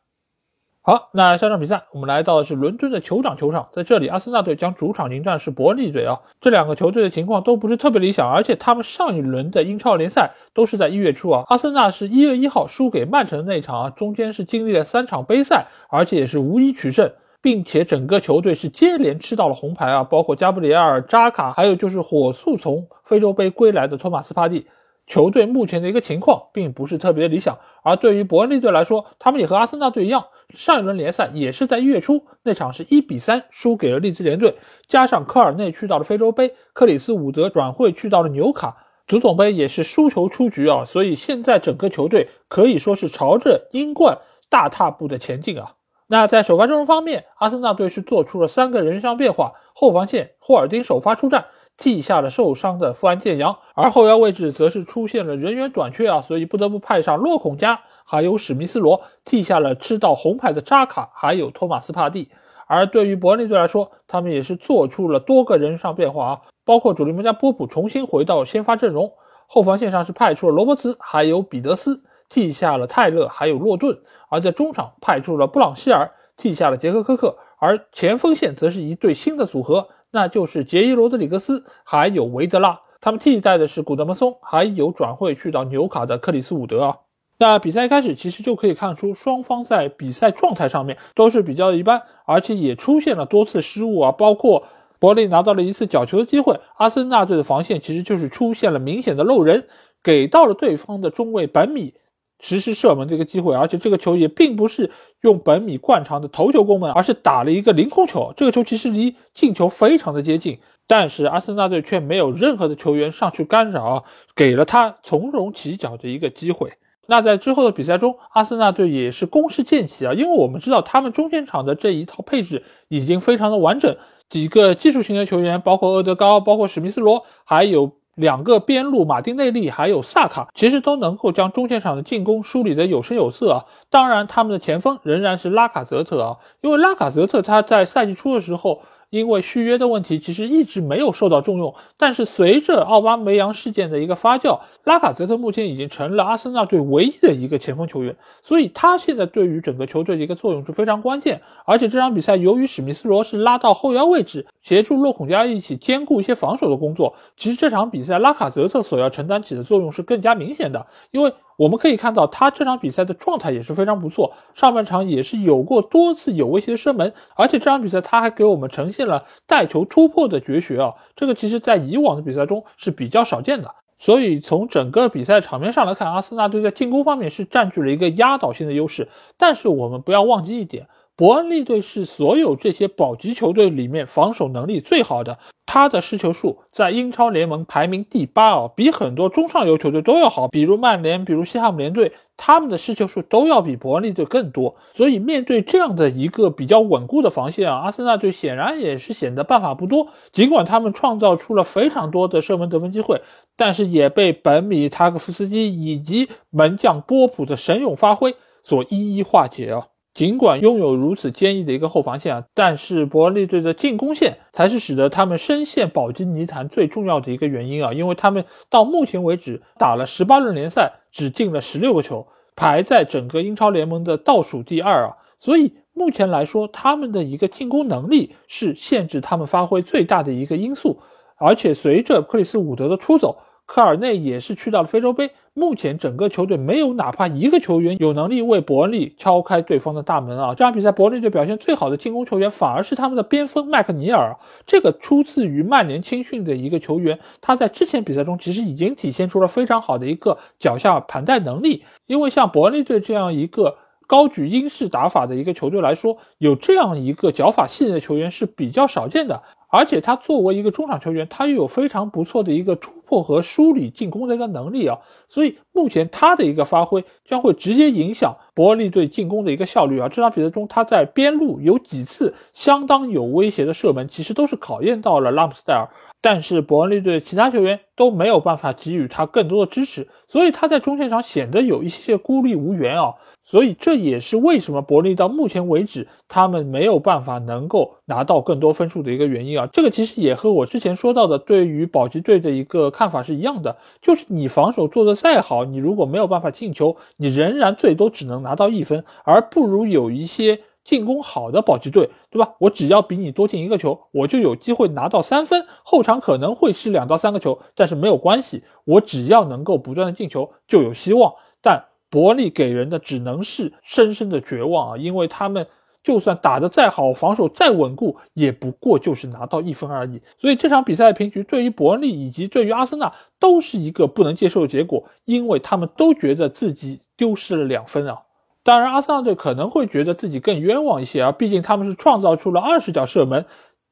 [0.85, 6.19] 好，那下场比赛我们来到的是伦敦的酋长球场，在这里，阿森纳队将主场迎战是伯恩利队啊。
[6.41, 11.45] 这两个球队的情况都不是特别理想，而且他们上一轮的英超联赛都是在一月初啊。
[11.47, 17.09] 阿森纳是一月一号输给曼城的那一场啊，中间是经历了三场杯赛，而且也是无一取胜，
[17.41, 24.67] 并且整个球队是接连吃到了红牌啊，包括加布里埃尔、扎卡，还有就是火速从非洲杯归来的托马斯帕蒂。
[25.07, 38.77] 球队目前的一个情况并不是特别理想，而对于伯恩利队来说，他们也和阿森纳队一样，上一轮联赛也是在一月初那场是一比三输给了利兹联队，加上科尔内去到了非洲杯，克里斯伍德转会去到了纽卡，
[39.07, 45.73] 足总杯也是输球出局啊，所以现在整个球队可以说是朝着英冠大踏步的前进啊。
[46.07, 51.45] 那在首发阵容方面，阿森纳队是做出了三个人上变化，后防线霍尔丁首发出战。
[51.77, 62.29] 替下了受伤的富安健洋，而后腰位置则是出现了人员短缺啊，所以不得不派上洛孔加，还有史密斯罗替下了吃到红牌的扎卡，还有托马斯帕蒂。
[62.65, 69.11] 而对于伯恩利队来说，他们也是做出了多个人上变化啊，包括主力门将波普重新回到先发阵容，
[69.47, 73.99] 后防线上是派出了罗伯茨，还有彼得斯替下了泰勒，还有洛顿，
[74.29, 79.89] 而在中场派出了布朗希尔替下了杰克科克，而前锋线则是一对新的组合。
[80.15, 86.97] 那就是杰伊罗德里格斯，还有维德拉，他们替代的是古德蒙松，还有转会去到纽卡的克里斯伍德啊。
[87.39, 94.67] 那比赛一开始，其实就可以看出双方在比赛状态上面都是比较一般，而且也出现了多次失误啊，包括
[94.99, 99.65] 伯利拿到了一次角球的机会，阿森纳队的防线其实就是出现了明显的漏人，
[100.03, 101.95] 给到了对方的中卫本米。
[102.39, 104.91] 实施射门这个机会，而且这个球也并不是
[105.23, 108.33] 用本米惯常的头球攻门，而是打了一个凌空球。
[108.35, 114.03] 这个球其实离进球非常的接近，但是阿森纳队却没有任何的球员上去干扰，
[114.35, 116.73] 给了他从容起脚的一个机会。
[117.07, 123.95] 那在之后的比赛中，阿森纳队也是攻势渐起啊，因为我们知道他们中间场的这一套配置已经非常的完整，
[124.29, 127.93] 几个技术型的球员，包括厄德高，包括史密斯罗，还有。
[128.15, 133.65] 两个边路马丁内利还有萨卡，其实都能够将中线场的进攻梳理得有声有色啊。
[133.89, 138.81] 当然，他们的前锋仍然是拉卡泽特啊，因为拉卡泽特他在赛季初的时候。
[139.13, 141.75] 因为续约的问题，其实一直没有受到重用。
[141.97, 151.39] 但是随着奥巴梅扬事件的一个发酵，拉卡泽特目前已经成了阿森纳队唯一的一个前锋球员，所以他现在对于整个球队的一个作用是非常关键。
[151.63, 161.31] 而且这场比赛，由于史密斯罗是拉到后腰位置，协助洛孔加一起兼顾一些防守的工作，其实这场比赛拉卡泽特所要承担起的作用是更加明显的，因为。
[161.57, 173.73] 我们可以看到，他这场比赛的状态也是非常不错，上半场也是有过多次有威胁的射门，而且这场比赛他还给我们呈现了带球突破的绝学啊，这个其实在以往的比赛中是比较少见的。
[173.99, 179.07] 所以从整个比赛场面上来看，阿森纳队在进攻方面是占据了一个压倒性的优势。
[179.37, 185.37] 但是我们不要忘记一点，伯恩利队是所有这些保级球队里面防守能力最好的，
[185.67, 194.75] 他的失球数在英超联盟排名第八哦，比很多中上游球队都要好，比如曼联，比如西汉姆联队，他们的失球数都要比伯恩利队更多。
[194.95, 200.07] 所以面对这样的一个比较稳固的防线啊，阿森纳队显然也是显得办法不多。
[200.31, 203.21] 尽管他们创造出了非常多的射门得分机会，
[203.55, 209.89] 但是也被本米塔克夫斯基以及门将波普的神勇发挥所一一化解啊。
[210.13, 217.93] 尽管拥有如此坚毅的一个后防线啊，但是伯恩利队的进攻线才是使得他们深陷保级泥潭最重要的一个原因啊！
[217.93, 225.17] 因为他们到目前为止打了十八轮联赛，只进了十六个球，排在整个英超联盟的倒数第二啊！
[225.39, 230.99] 所以目前来说，他们的一个进攻能力是限制他们发挥最大的一个因素。
[231.37, 235.31] 而且随着克里斯伍德的出走，科尔内也是去到了非洲杯。
[235.55, 240.55] 目前整个球队没有哪怕一个球员有能力为伯恩利敲开对方的大门啊！
[240.55, 244.35] 这场比赛伯恩利队表现最好的进攻球员反而是他们的边锋麦克尼尔，
[244.65, 251.85] 这个出自于曼联青训的一个球员，他在之前比赛中其实已经体现出了非常好的一个脚下盘带能力。
[252.07, 253.75] 因为像伯恩利队这样一个
[254.07, 259.43] 高举英式打法的一个球队来说，有这样一个脚法细腻的球员是比较少见的。
[259.69, 262.91] 而且他作为一个中场球员，他又有非常不错的一个突
[263.21, 264.97] 和梳理进攻的一个能力啊，
[265.27, 270.09] 所以目前他的一个发挥将会直接影响伯恩利队进攻的一个效率啊。
[270.09, 275.89] 这场比赛中，他在边路有几次相当有威胁的射门，其实都是考验到了拉姆斯戴尔。
[276.23, 283.15] 但是伯恩利队其他球员都没有办法给予他更多的支持，所以他在中线上显得有一些孤立无援啊。
[283.43, 289.67] 所以这也是为什么伯利到目前为止他们没有办法能够拿到更多分数的一个原因啊。
[289.73, 300.61] 这个其实也和我之前说到的对于保级队的一个看法是一样的，就是你防守做得再好，你如果没有办法进球，你仍然最多只能拿到一分，而不如有一些。
[300.83, 302.55] 进攻好的保级队，对吧？
[302.59, 305.65] 我只要比你多进一个球，我就有机会拿到三分。
[305.83, 311.33] 后场可能会失两到三个球，但是没有关系，我只要能够不断的进球就有希望。
[311.61, 315.65] 但伯利给人的只能是深深的绝望啊，因为他们
[316.03, 320.21] 就算打得再好，防守再稳固，也不过就是拿到一分而已。
[320.37, 328.23] 所以这场比赛的平局对于伯利以及对于阿森纳都是一个不能接受的结果，因为他们都觉得自己丢失了两分啊。
[328.63, 333.45] 当然，阿森纳队可能会觉得自己更冤枉一些啊，毕竟他们是创造出了二十脚射门，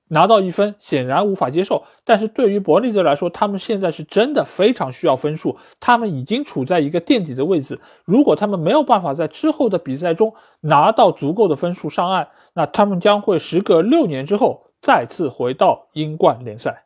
[0.07, 1.83] 拿到一分，显然无法接受。
[2.05, 7.81] 但是对于伯利队来说，他们现在是真的非常需要分数，他们已经处在一个垫底的位置。
[8.05, 16.85] 如果他们没有办法在之后的比赛中拿到足够的分数上岸，那他们将会时隔六年之后再次回到英冠联赛。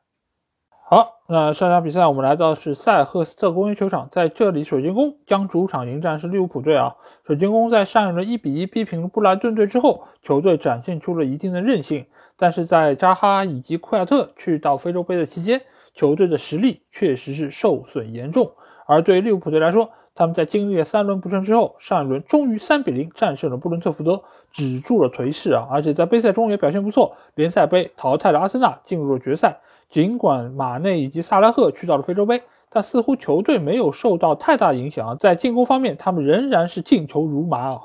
[0.88, 6.96] 好，那上场比赛我们来到的是塞赫斯特公园球场，在这里水晶宫将主场迎战是利物浦队啊。
[7.26, 12.06] 水晶宫在上一轮一比一逼平了布莱顿队之后，球队展现出了一定的韧性，
[12.38, 15.64] 但是在扎哈以及库亚特去到非洲杯的期间，
[15.96, 18.52] 球队的实力确实是受损严重。
[18.86, 24.22] 而对于利物浦队来说，他们在经历了三轮不胜之后，上一轮终于三比零战胜了布伦特福德，
[24.52, 29.62] 止住了颓势啊，而且在杯赛中也表现不错，联赛杯淘汰了阿森纳，进入了决赛。
[29.90, 35.18] 尽管马内以及萨拉赫去到了非洲杯，但似乎球队没有受到太大影响。
[35.18, 37.82] 在进攻方面，他们仍然是进球如麻啊。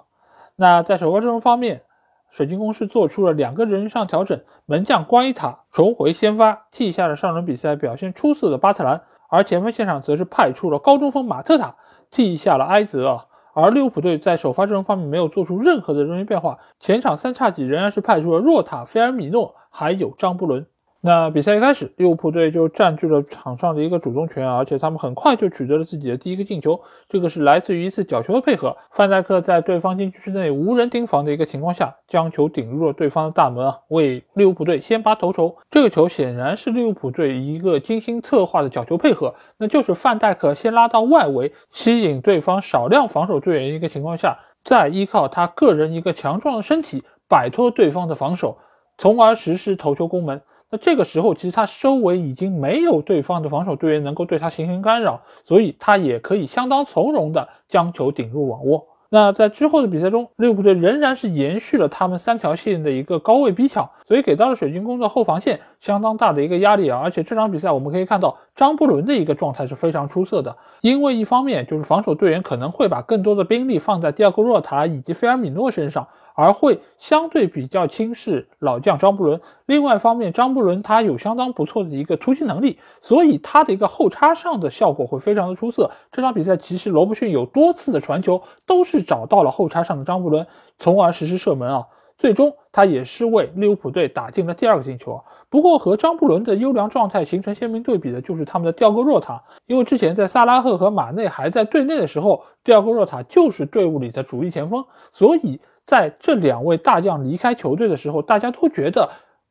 [0.56, 1.82] 那在首发阵容方面，
[2.30, 11.76] 水晶宫是做出了两个人上调整，门将瓜伊塔重回先发，替下了上轮比赛表现出色的巴特兰；而前锋线上则是派出了高中锋马特塔，
[12.10, 13.26] 替下了埃泽。
[13.52, 20.66] 而利物浦队在首发阵容方面没有做出任何的人员变化，前场三叉戟仍然是派出了若塔、菲尔米诺还有张伯伦。
[21.02, 26.82] 那比赛一开始，利物浦队就占据了场上的一个主动权，而且他们很快就取得了自己的第一个进球。
[27.08, 35.56] 这个是来自于一次角球的配合，范戴克在对方禁区之内无人盯防的一个情况下，将球顶入了对方的大门啊，为利物浦队先拔头筹。
[35.70, 48.58] 这个球显然是利物浦队一个精心策划的角球配合，那就是范戴克先拉到外围，吸引对方少量防守队员一个情况下，再依靠他个人一个强壮的身体摆脱对方的防守，
[48.98, 50.42] 从而实施头球攻门。
[50.72, 58.86] 那这个时候，其实他周围已经没有对方的防守队员能够对他形成干扰，所以他也可以相当从容的将球顶入网窝。
[59.12, 67.00] 那在之后的比赛中，利物浦队仍然是延续了他们三条线的一个高位逼抢，所以给到了水晶宫的后防线相当大的一个压力啊。
[67.02, 76.06] 而且这场比赛我们可以看到，张伯伦的一个状态是非常出色的，因为一方面就是防守队员可能会把更多的兵力放在迪亚戈若塔以及菲尔米诺身上。
[76.40, 79.40] 而会相对比较轻视老将张伯伦。
[79.66, 85.90] 另外一方面，张伯伦他有相当不错的一个突击能力，所以他的一个后插上的效果会非常的出色。
[86.10, 90.46] 这场比赛其实罗伯逊有多次的传球都是找到了后插上的张伯伦，
[90.78, 91.86] 从而实施射门啊。
[92.16, 95.24] 最终他也是为利物浦队打进了第二个进球啊。
[95.48, 109.10] 不过和张伯伦的优良状态形成鲜明对比的就是他们的吊戈若塔，因为之前在萨拉赫和马内还在队内的时候，吊戈若塔就是队伍里的主力前锋，所以在这两位大将离开球队的时候，大家都觉得。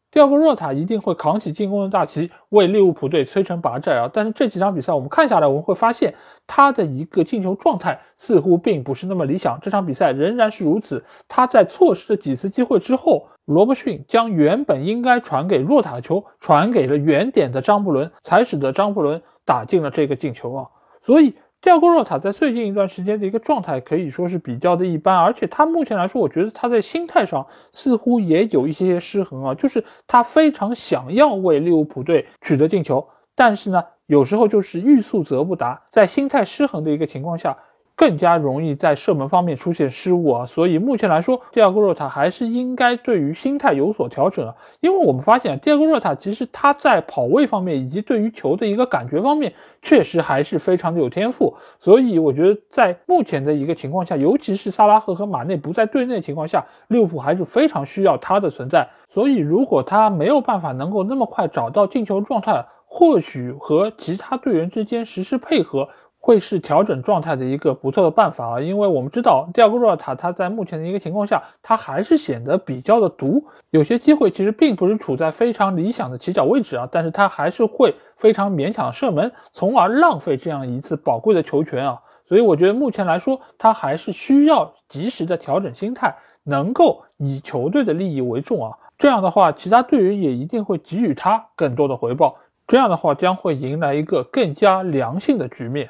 [0.09, 4.09] 第二个若塔一定会扛起进攻的大旗，为利物浦队摧城拔寨啊！
[4.13, 6.15] 但是这几场比赛我们看下来，我们会发现
[6.47, 9.59] 他的一个进球状态似乎并不是那么理想。
[9.61, 11.03] 这场比赛仍然是如此。
[11.27, 20.67] 他在错失了几次机会之后，罗伯逊将原本应该传给若塔的球传给了远点的张伯伦，才使得张伯伦打进了这个进球啊！
[21.01, 21.35] 所以。
[21.61, 37.57] 蒂亚戈洛塔在最近一段时间的一个状态可以说是比较的一般，而且他目前来说，我觉得他在心态上似乎也有一些些失衡啊，就是他非常想要为利物浦队取得进球，但是呢，有时候就是欲速则不达，在心态失衡的一个情况下。
[37.99, 44.55] 更加容易在射门方面出现失误啊，所以目前来说，第二个若塔还是应该对于心态有所调整啊。
[44.79, 51.57] 因为我们发现，第二个若塔其实他在跑位方面以及对于球的一个感觉方面，确实还是非常的有天赋。
[51.81, 58.87] 所以我觉得，在目前的一个情况下，尤其是萨拉赫和马内不在队内情况下，利物浦还是非常需要他的存在。
[59.09, 65.89] 所以，如果他没有办法能够那么快找到进球状态，或许和其他队员之间实施配合。
[66.21, 92.35] 会是调整状态的一个不错的办法啊，因为我们知道第二个若塔他在目前的一个情况下，他还是显得比较的毒，有些机会其实并不是处在非常理想的起脚位置啊，但是他还是会非常勉强射门，从而浪费这样一次宝贵的球权啊，所以我觉得目前来说，他还是需要及时的调整心态，能够以球队的利益为重啊，这样的话，其他队员也一定会给予他更多的回报，
[92.67, 95.89] 这样的话将会迎来一个更加良性的局面。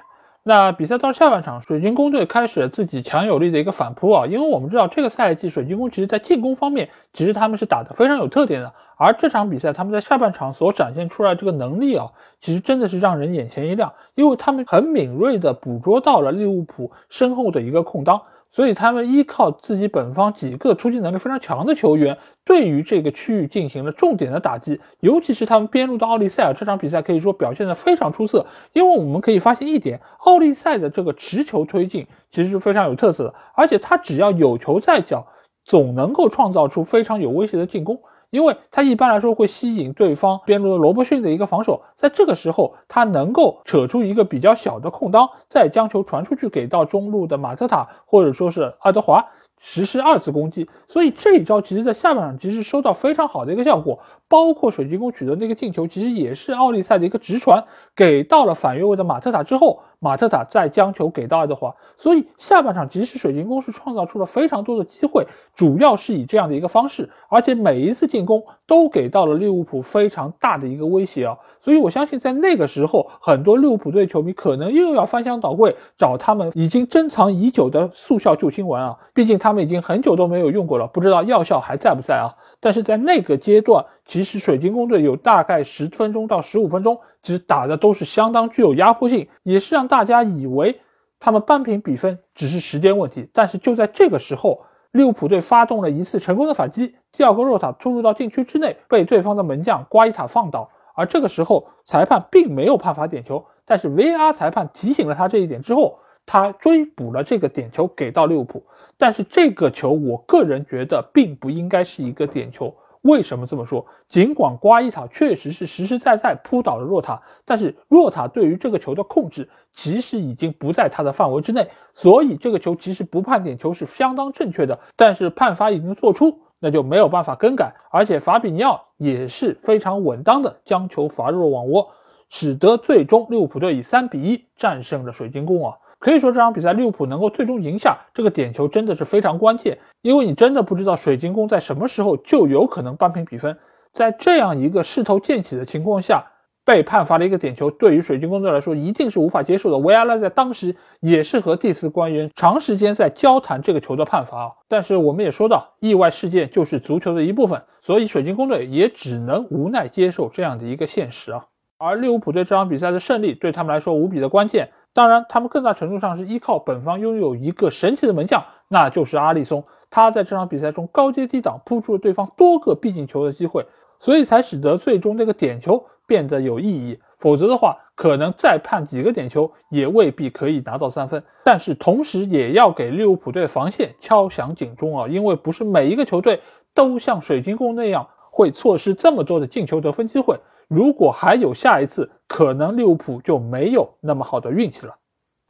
[0.49, 18.23] 那比赛到下半场，水晶宫队开始了自己强有力的一个反扑啊，因为我们知道这个赛季水晶宫其实在进攻方面，其实他们是打得非常有特点的，而这场比赛他们在下半场所展现出来这个能力啊，其实真的是让人眼前一亮，因为他们很敏锐地捕捉到了利物浦身后的一个空当。
[18.51, 24.81] 所以他们依靠自己本方几个突击能力非常强的球员，对于这个区域进行了重点的打击。
[24.99, 28.47] 尤其是他们边路的奥利塞尔，这场比赛可以说表现得非常出色。
[28.73, 35.27] 因为我们可以发现一点，奥利塞的这个持球推进其实是非常有特色的，而且他只要有球在脚，
[35.63, 38.01] 总能够创造出非常有威胁的进攻。
[38.29, 49.25] 因为他一般来说会吸引对方边路的罗伯逊的一个防守，在这个时候他能够扯出一个比较小的空当，再将球传出去给到中路的马特塔或者说是爱德华。
[49.61, 53.99] 实施二次攻击，所以这一招其实，在下半场其实收到非常好的一个效果。
[54.29, 61.75] 包括水晶宫取得那个进球，其实也是奥利赛的一个直传，给到了反越位的马特塔之后，马特塔再将球给到爱德华。
[61.97, 71.37] 所以下半场，即使水晶宫是创造出了非常多的机会，主要是以这样的一个方式，而且每一次进攻都给到了利物浦非常大的一个威胁啊。
[71.59, 79.49] 所以我相信，在那个时候，很多利物浦队球迷可能又要翻箱倒柜找他们已经珍藏已久的速效救心丸啊，毕竟他。
[79.49, 82.37] 他们已经很久都没有用过了，不知道药效还在不在啊？
[82.59, 90.81] 但是在那个阶段，其实水晶宫队有大概十分钟到十五分钟，其实打的都是相当具有压迫性，也是让大家以为
[91.19, 93.29] 他们扳平比分只是时间问题。
[93.31, 105.99] 但是就在这个时候，利物浦队发动了一次成功的反击，第二个若塔突入到禁区之内，被对方的门将瓜伊塔放倒，而这个时候裁判并没有判罚点球，但是 VR 裁判提醒了他这一点之后。
[106.31, 108.63] 他追补了这个点球给到利物浦，
[108.99, 112.75] 但是这个球我个人觉得并不应该是一个点球。
[113.01, 113.85] 为什么这么说？
[114.07, 124.79] 尽管瓜伊塔确实是实实在在扑倒了若塔，但是若塔对于这个球的控制其实已经不在他的范围之内，所以这个球其实不判点球是相当正确的。
[124.97, 127.73] 但是判罚已经做出，那就没有办法更改。
[127.89, 131.91] 而且法比尼奥也是非常稳当的将球罚入了网窝，
[132.29, 135.77] 使得最终利物浦队以三比一战胜了水晶宫啊。
[135.99, 143.57] 可以说这场比赛利物浦能够最终赢下这个点球真的是非常关键，因为你真的不知道水晶宫在什么时候就有可能扳平比分。
[143.91, 146.23] 在这样一个势头渐起的情况下，
[146.63, 149.77] 被判罚了一个点球，对于水晶宫队来说一定是无法接受的。
[149.79, 154.51] 维埃拉在当时也是和第四官员长时间在交谈这个球的判罚啊。
[154.69, 161.45] 但是我们也说到，意外事件就是足球的一部分，所以水晶宫队也只能无奈接受这样的一个现实啊。
[161.79, 164.69] 而利物浦队这场比赛的胜利对他们来说无比的关键。
[164.93, 169.63] 当然，他们更大程度上是依靠本方拥有一个神奇的门将，那就是阿里松。
[169.89, 173.65] 他在这场比赛中高接低挡，扑出了对方多个必进球的机会，
[173.99, 176.99] 所以才使得最终这个点球变得有意义。
[177.19, 181.23] 否则的话，可能再判几个点球也未必可以拿到三分。
[181.43, 186.41] 但是同时也要给利物浦队的防线敲响警钟啊，因为不是每一个球队。
[186.75, 190.39] 都像水晶宫那样会错失这么多的进球得分机会。
[190.69, 194.95] 如果还有下一次，可能利物浦就没有那么好的运气了。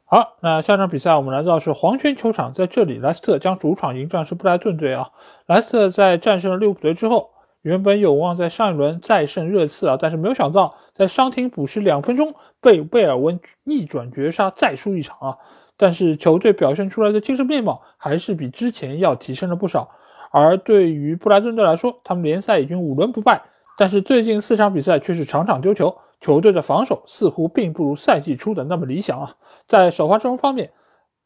[0.05, 5.11] 好，那下场比赛我们来到是黄泉球场，在这里莱斯特将主场迎战是布莱顿队啊。
[5.45, 15.38] 莱斯特在战胜了利物浦队之后，原本有望在上一轮再胜热刺啊，但是没有想到在伤停补时两分钟被贝尔温逆转绝杀，再输一场啊。
[15.76, 19.91] 但是球队表现出来的精神面貌还是比之前要提升了不少。
[20.32, 23.43] 而对于布莱顿队来说，他们联赛已经五轮不败。
[23.80, 29.38] 但是最近四场比赛却是场场丢球，球队的防守似乎并不如赛季初的那么理想啊。
[29.68, 30.72] 在首发阵容方面，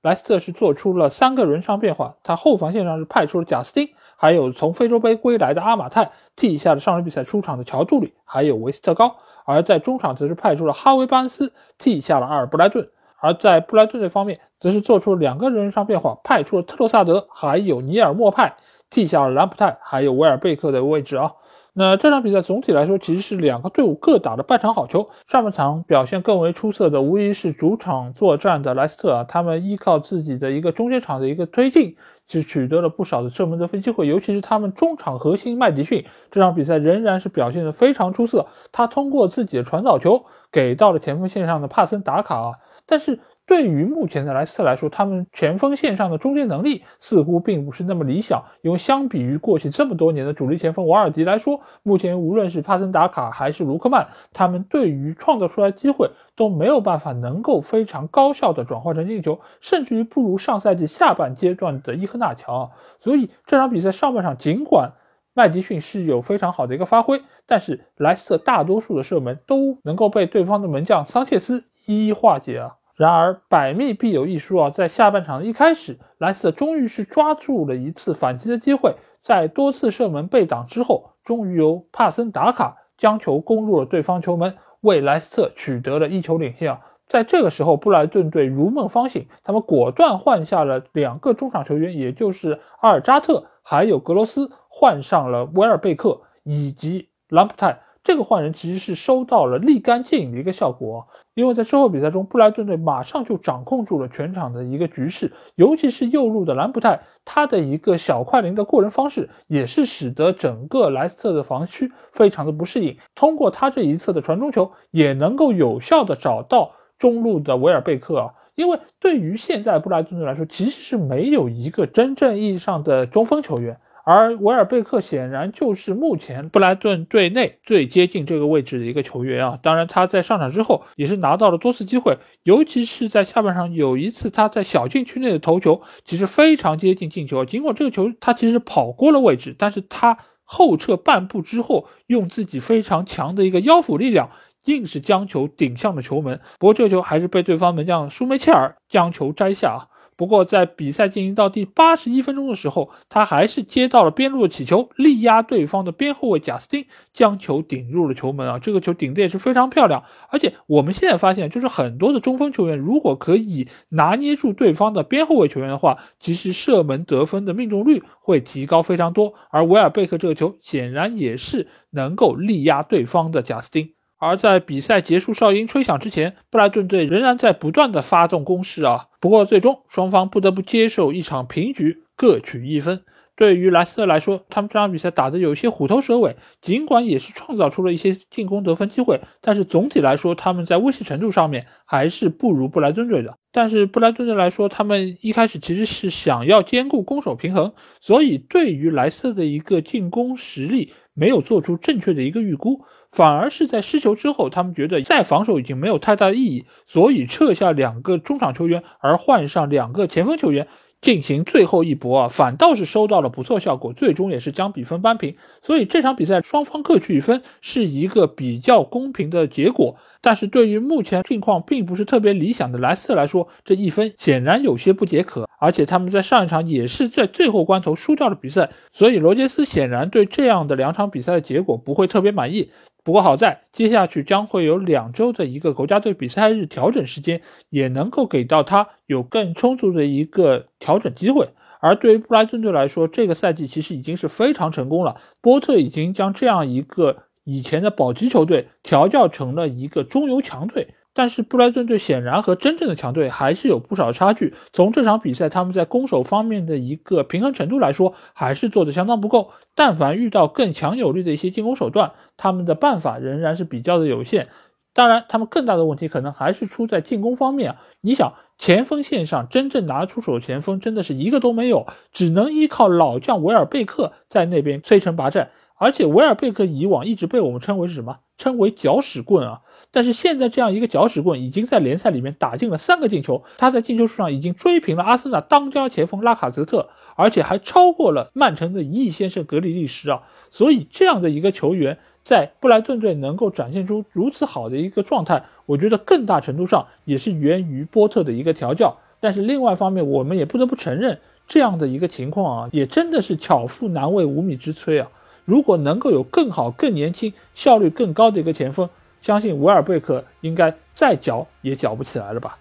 [0.03, 9.15] 莱斯特是做出了三个人上变化，他后防线上是派出了贾斯汀，还有从非洲杯归来的阿马泰，替下了上轮比赛出场的乔杜里，还有维斯特高。
[9.45, 12.87] 而在中场则是派出了哈维巴恩斯，替下了阿尔布莱顿。
[13.17, 18.55] 而在布莱顿队方面，则是做出了两个人上变化，派出了特洛萨德，还有尼尔莫派，
[18.91, 21.33] 替下了兰普泰，还有维尔贝克的位置啊。
[21.75, 25.09] 那这场比赛总体来说，其实是两个队伍各打了半场好球。
[25.27, 29.23] 上半场表现更为出色的，无疑是主场作战的莱斯特啊。
[29.23, 31.95] 他们依靠自己的一个中间场的一个推进，
[32.27, 34.05] 是取得了不少的射门得分机会。
[34.07, 38.45] 尤其是他们中场核心麦迪逊，这场比赛仍然是表现的非常出色。
[38.71, 42.51] 他通过自己的传导球，给到了前锋线上的帕森打卡啊。
[42.85, 43.19] 但是。
[43.45, 48.45] 对于目前的莱斯特来说，他们前锋线上的终结能力似乎并不是那么理想。
[48.61, 62.71] 因为相比于过去这么多年的主力前锋瓦尔迪来说，目前无论是帕森达卡还是卢克曼，他们对于创造出来机会都没有办法能够非常高效的转化成进球，甚至于不如上赛季下半阶段的伊赫纳乔。
[62.99, 64.93] 所以这场比赛上半场，尽管
[65.33, 72.77] 麦迪逊是有非常好的一个发挥，但是莱斯特大多数的射门都能够被对方的门将桑切斯一一化解啊。
[73.03, 74.69] 然而，百密必有一疏啊！
[74.69, 86.79] 在下半场的一开始，莱斯特终于是抓住了一次反击的机会，在多次射门被挡之后，终于由帕森达卡将球攻入了对方球门，为莱斯特取得了一球领先啊！
[87.05, 97.81] 在这个时候，布莱顿队如梦方醒，他们果断换下了两个中场球员，也就是阿尔扎特还有格罗斯，换上了威尔贝克以及兰普泰。
[98.03, 112.97] 这个换人其实是收到了立竿见影的一个效果，因为在之后比赛中，布莱顿队马上就掌控住了全场的一个局势，尤其是右路的兰普泰，他的一个小快灵的过人方式，也是使得整个莱斯特的防区非常的不适应。
[113.15, 123.79] 通过他这一侧的传中球，也能够有效的找到中路的维尔贝克啊，因为对于现在布莱顿队来说，其实是没有一个真正意义上的中锋球员。
[124.05, 129.59] 而维尔贝克显然就是目前布莱顿队内最接近这个位置的一个球员啊！
[129.63, 137.45] 当然，他在上场之后也是拿到了多次机会，尤其是在下半场有一次他在小禁区内的头球，其实非常接近进球。
[137.45, 144.31] 尽管这个球他其实跑过了位置，但是他后撤半步之后，用自己非常强的一个腰腹力量，
[144.65, 146.41] 硬是将球顶向了球门。
[146.59, 149.92] 不过这个球还是被对方门将舒梅切尔将球摘下啊！
[150.15, 158.59] 不过，在比赛进行到第八十一分钟的时候，他还是接到了边路的起球，力压对方的边后卫贾斯汀，将球顶入了球门啊！
[158.59, 160.03] 这个球顶的也是非常漂亮。
[160.29, 169.33] 而且我们现在发现，就是很多的中锋球员，如果可以拿捏住对方的边后卫球员的话，其实射门得分的命中率会提高非常多。
[169.49, 173.93] 而维尔贝克这个球显然也是能够力压对方的贾斯汀。
[174.23, 179.07] 而在比赛结束哨音吹响之前，布莱顿队仍然在不断的发动攻势啊。
[179.19, 183.01] 不过最终双方不得不接受一场平局，各取一分。
[183.35, 193.37] 对于莱斯特来说，他们这场比赛打得有些虎头蛇尾，尽管也是创造出了一些进攻得分机会，但是总体来说他们在威胁程度上面还是不如布莱顿队的。
[193.51, 202.85] 但是布莱顿队来说，他们一开始其实是想要兼顾攻守平衡，所以对于莱斯特的一个进攻实力没有做出正确的一个预估。
[203.13, 210.67] 反而是在失球之后，他们觉得再防守已经没有太大意义，所以撤下两个中场球员，而换上两个前锋球员
[210.99, 215.35] 进行最后一搏啊，反倒是收到了不错效果，最终也是将比分扳平。
[215.61, 219.97] 所以这场比赛双方各取一分，是一个比较公平的结果。
[220.21, 232.71] 但是对于目前境况并不是特别理想的莱斯特来说，这一分显然有些不解渴，而且他们在上一场也是在最后关头输掉了比赛，所以罗杰斯显然对这样的两场比赛的结果不会特别满意。
[233.03, 241.49] 不过好在接下去将会有两周的一个国家队比赛日调整时间，也能够给到他有更充足的一个调整机会。
[241.79, 247.23] 而对于布莱顿队来说，这个赛季其实已经是非常成功了，波特已经将这样一个。
[247.45, 254.53] 以前的保级球队调教成了一个中游强队，但是布莱顿队显然和真正的强队还是有不少差距。
[254.71, 259.51] 从这场比赛他们在攻守方面的一个平衡程度来说，还是做的相当不够。
[259.75, 264.49] 但凡遇到更强有力的一些进攻手段，他们的办法仍然是比较的有限。
[264.95, 267.77] 当然，他们更大的问题可能还是出在进攻方面啊！
[267.99, 275.49] 你想，前锋线上真正拿得出手前锋真的是一个都没有，只能依靠老将维尔贝克在那边摧城拔寨。
[275.83, 278.19] 而且维尔贝克以往一直被我们称为是什么？
[278.37, 279.61] 称为搅屎棍啊！
[279.91, 290.23] 但是现在这样一个搅屎棍已经在联赛里面打进了三个进球，他在进球数上已经追平了阿森纳当家前锋拉卡泽特，而且还超过了曼城的一亿先生格里利什啊！
[290.49, 291.99] 所以这样的一个球员。
[292.23, 298.99] 在布莱顿队能够展现出如此好的一个状态，我觉得更大程度上也是源于波特的一个调教。
[299.19, 301.19] 但是另外一方面，我们也不得不承认，
[301.49, 305.09] 这样的一个情况啊，也真的是巧妇难为无米之炊啊。
[305.45, 308.89] 如果能够有更好、更年轻、效率更高的一个前锋，
[309.21, 312.57] 相信维尔贝克应该再搅也搅不起来了吧。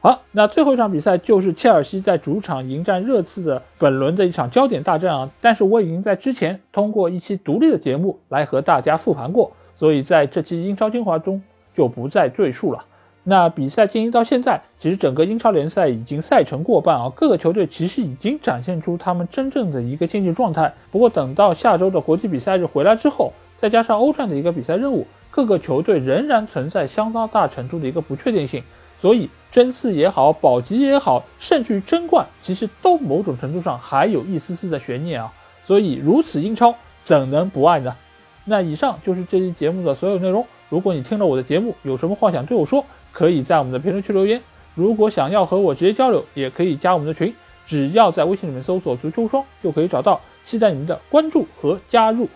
[0.00, 5.30] 好，那最后一场比赛就是切尔西在主场迎战热刺的本轮的一场焦点大战啊！
[5.40, 11.42] 但是我已经在之前通过一期独立的节目来和大家复盘过，所以在这期英超精华中
[11.76, 12.84] 就不再赘述了。
[13.28, 20.72] 那比赛进行到现在，其实整个英超联赛已经赛程过半啊，各个球队其实已经展现出他们真正的一个竞技状态。
[20.92, 28.62] 不过等到下周的国际比赛日回来之后，再加上欧战的一个比赛任务，各个球队仍然存在相当大程度的一个不确定性。
[29.00, 35.32] 所以争四也好，保级也好，甚至于争冠，其实都某种程度上还有一丝丝的悬念啊。
[35.64, 37.96] 所以如此英超怎能不爱呢？
[38.44, 40.46] 那以上就是这期节目的所有内容。
[40.68, 44.42] 如果你听了我的节目，有什么话想对我说，可以在我们的评论区留言。
[44.74, 47.34] 如果想要和我直接交流，也可以加我们的群，
[47.66, 50.20] 只要在微信里面搜索“足球无双”就可以找到。
[50.44, 52.28] 期待你们的关注和加入。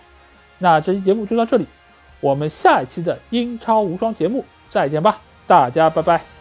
[0.59, 1.67] 那这期节目就到这里，
[2.21, 6.40] 我们下一期的英超无双节目再见吧，大家拜拜。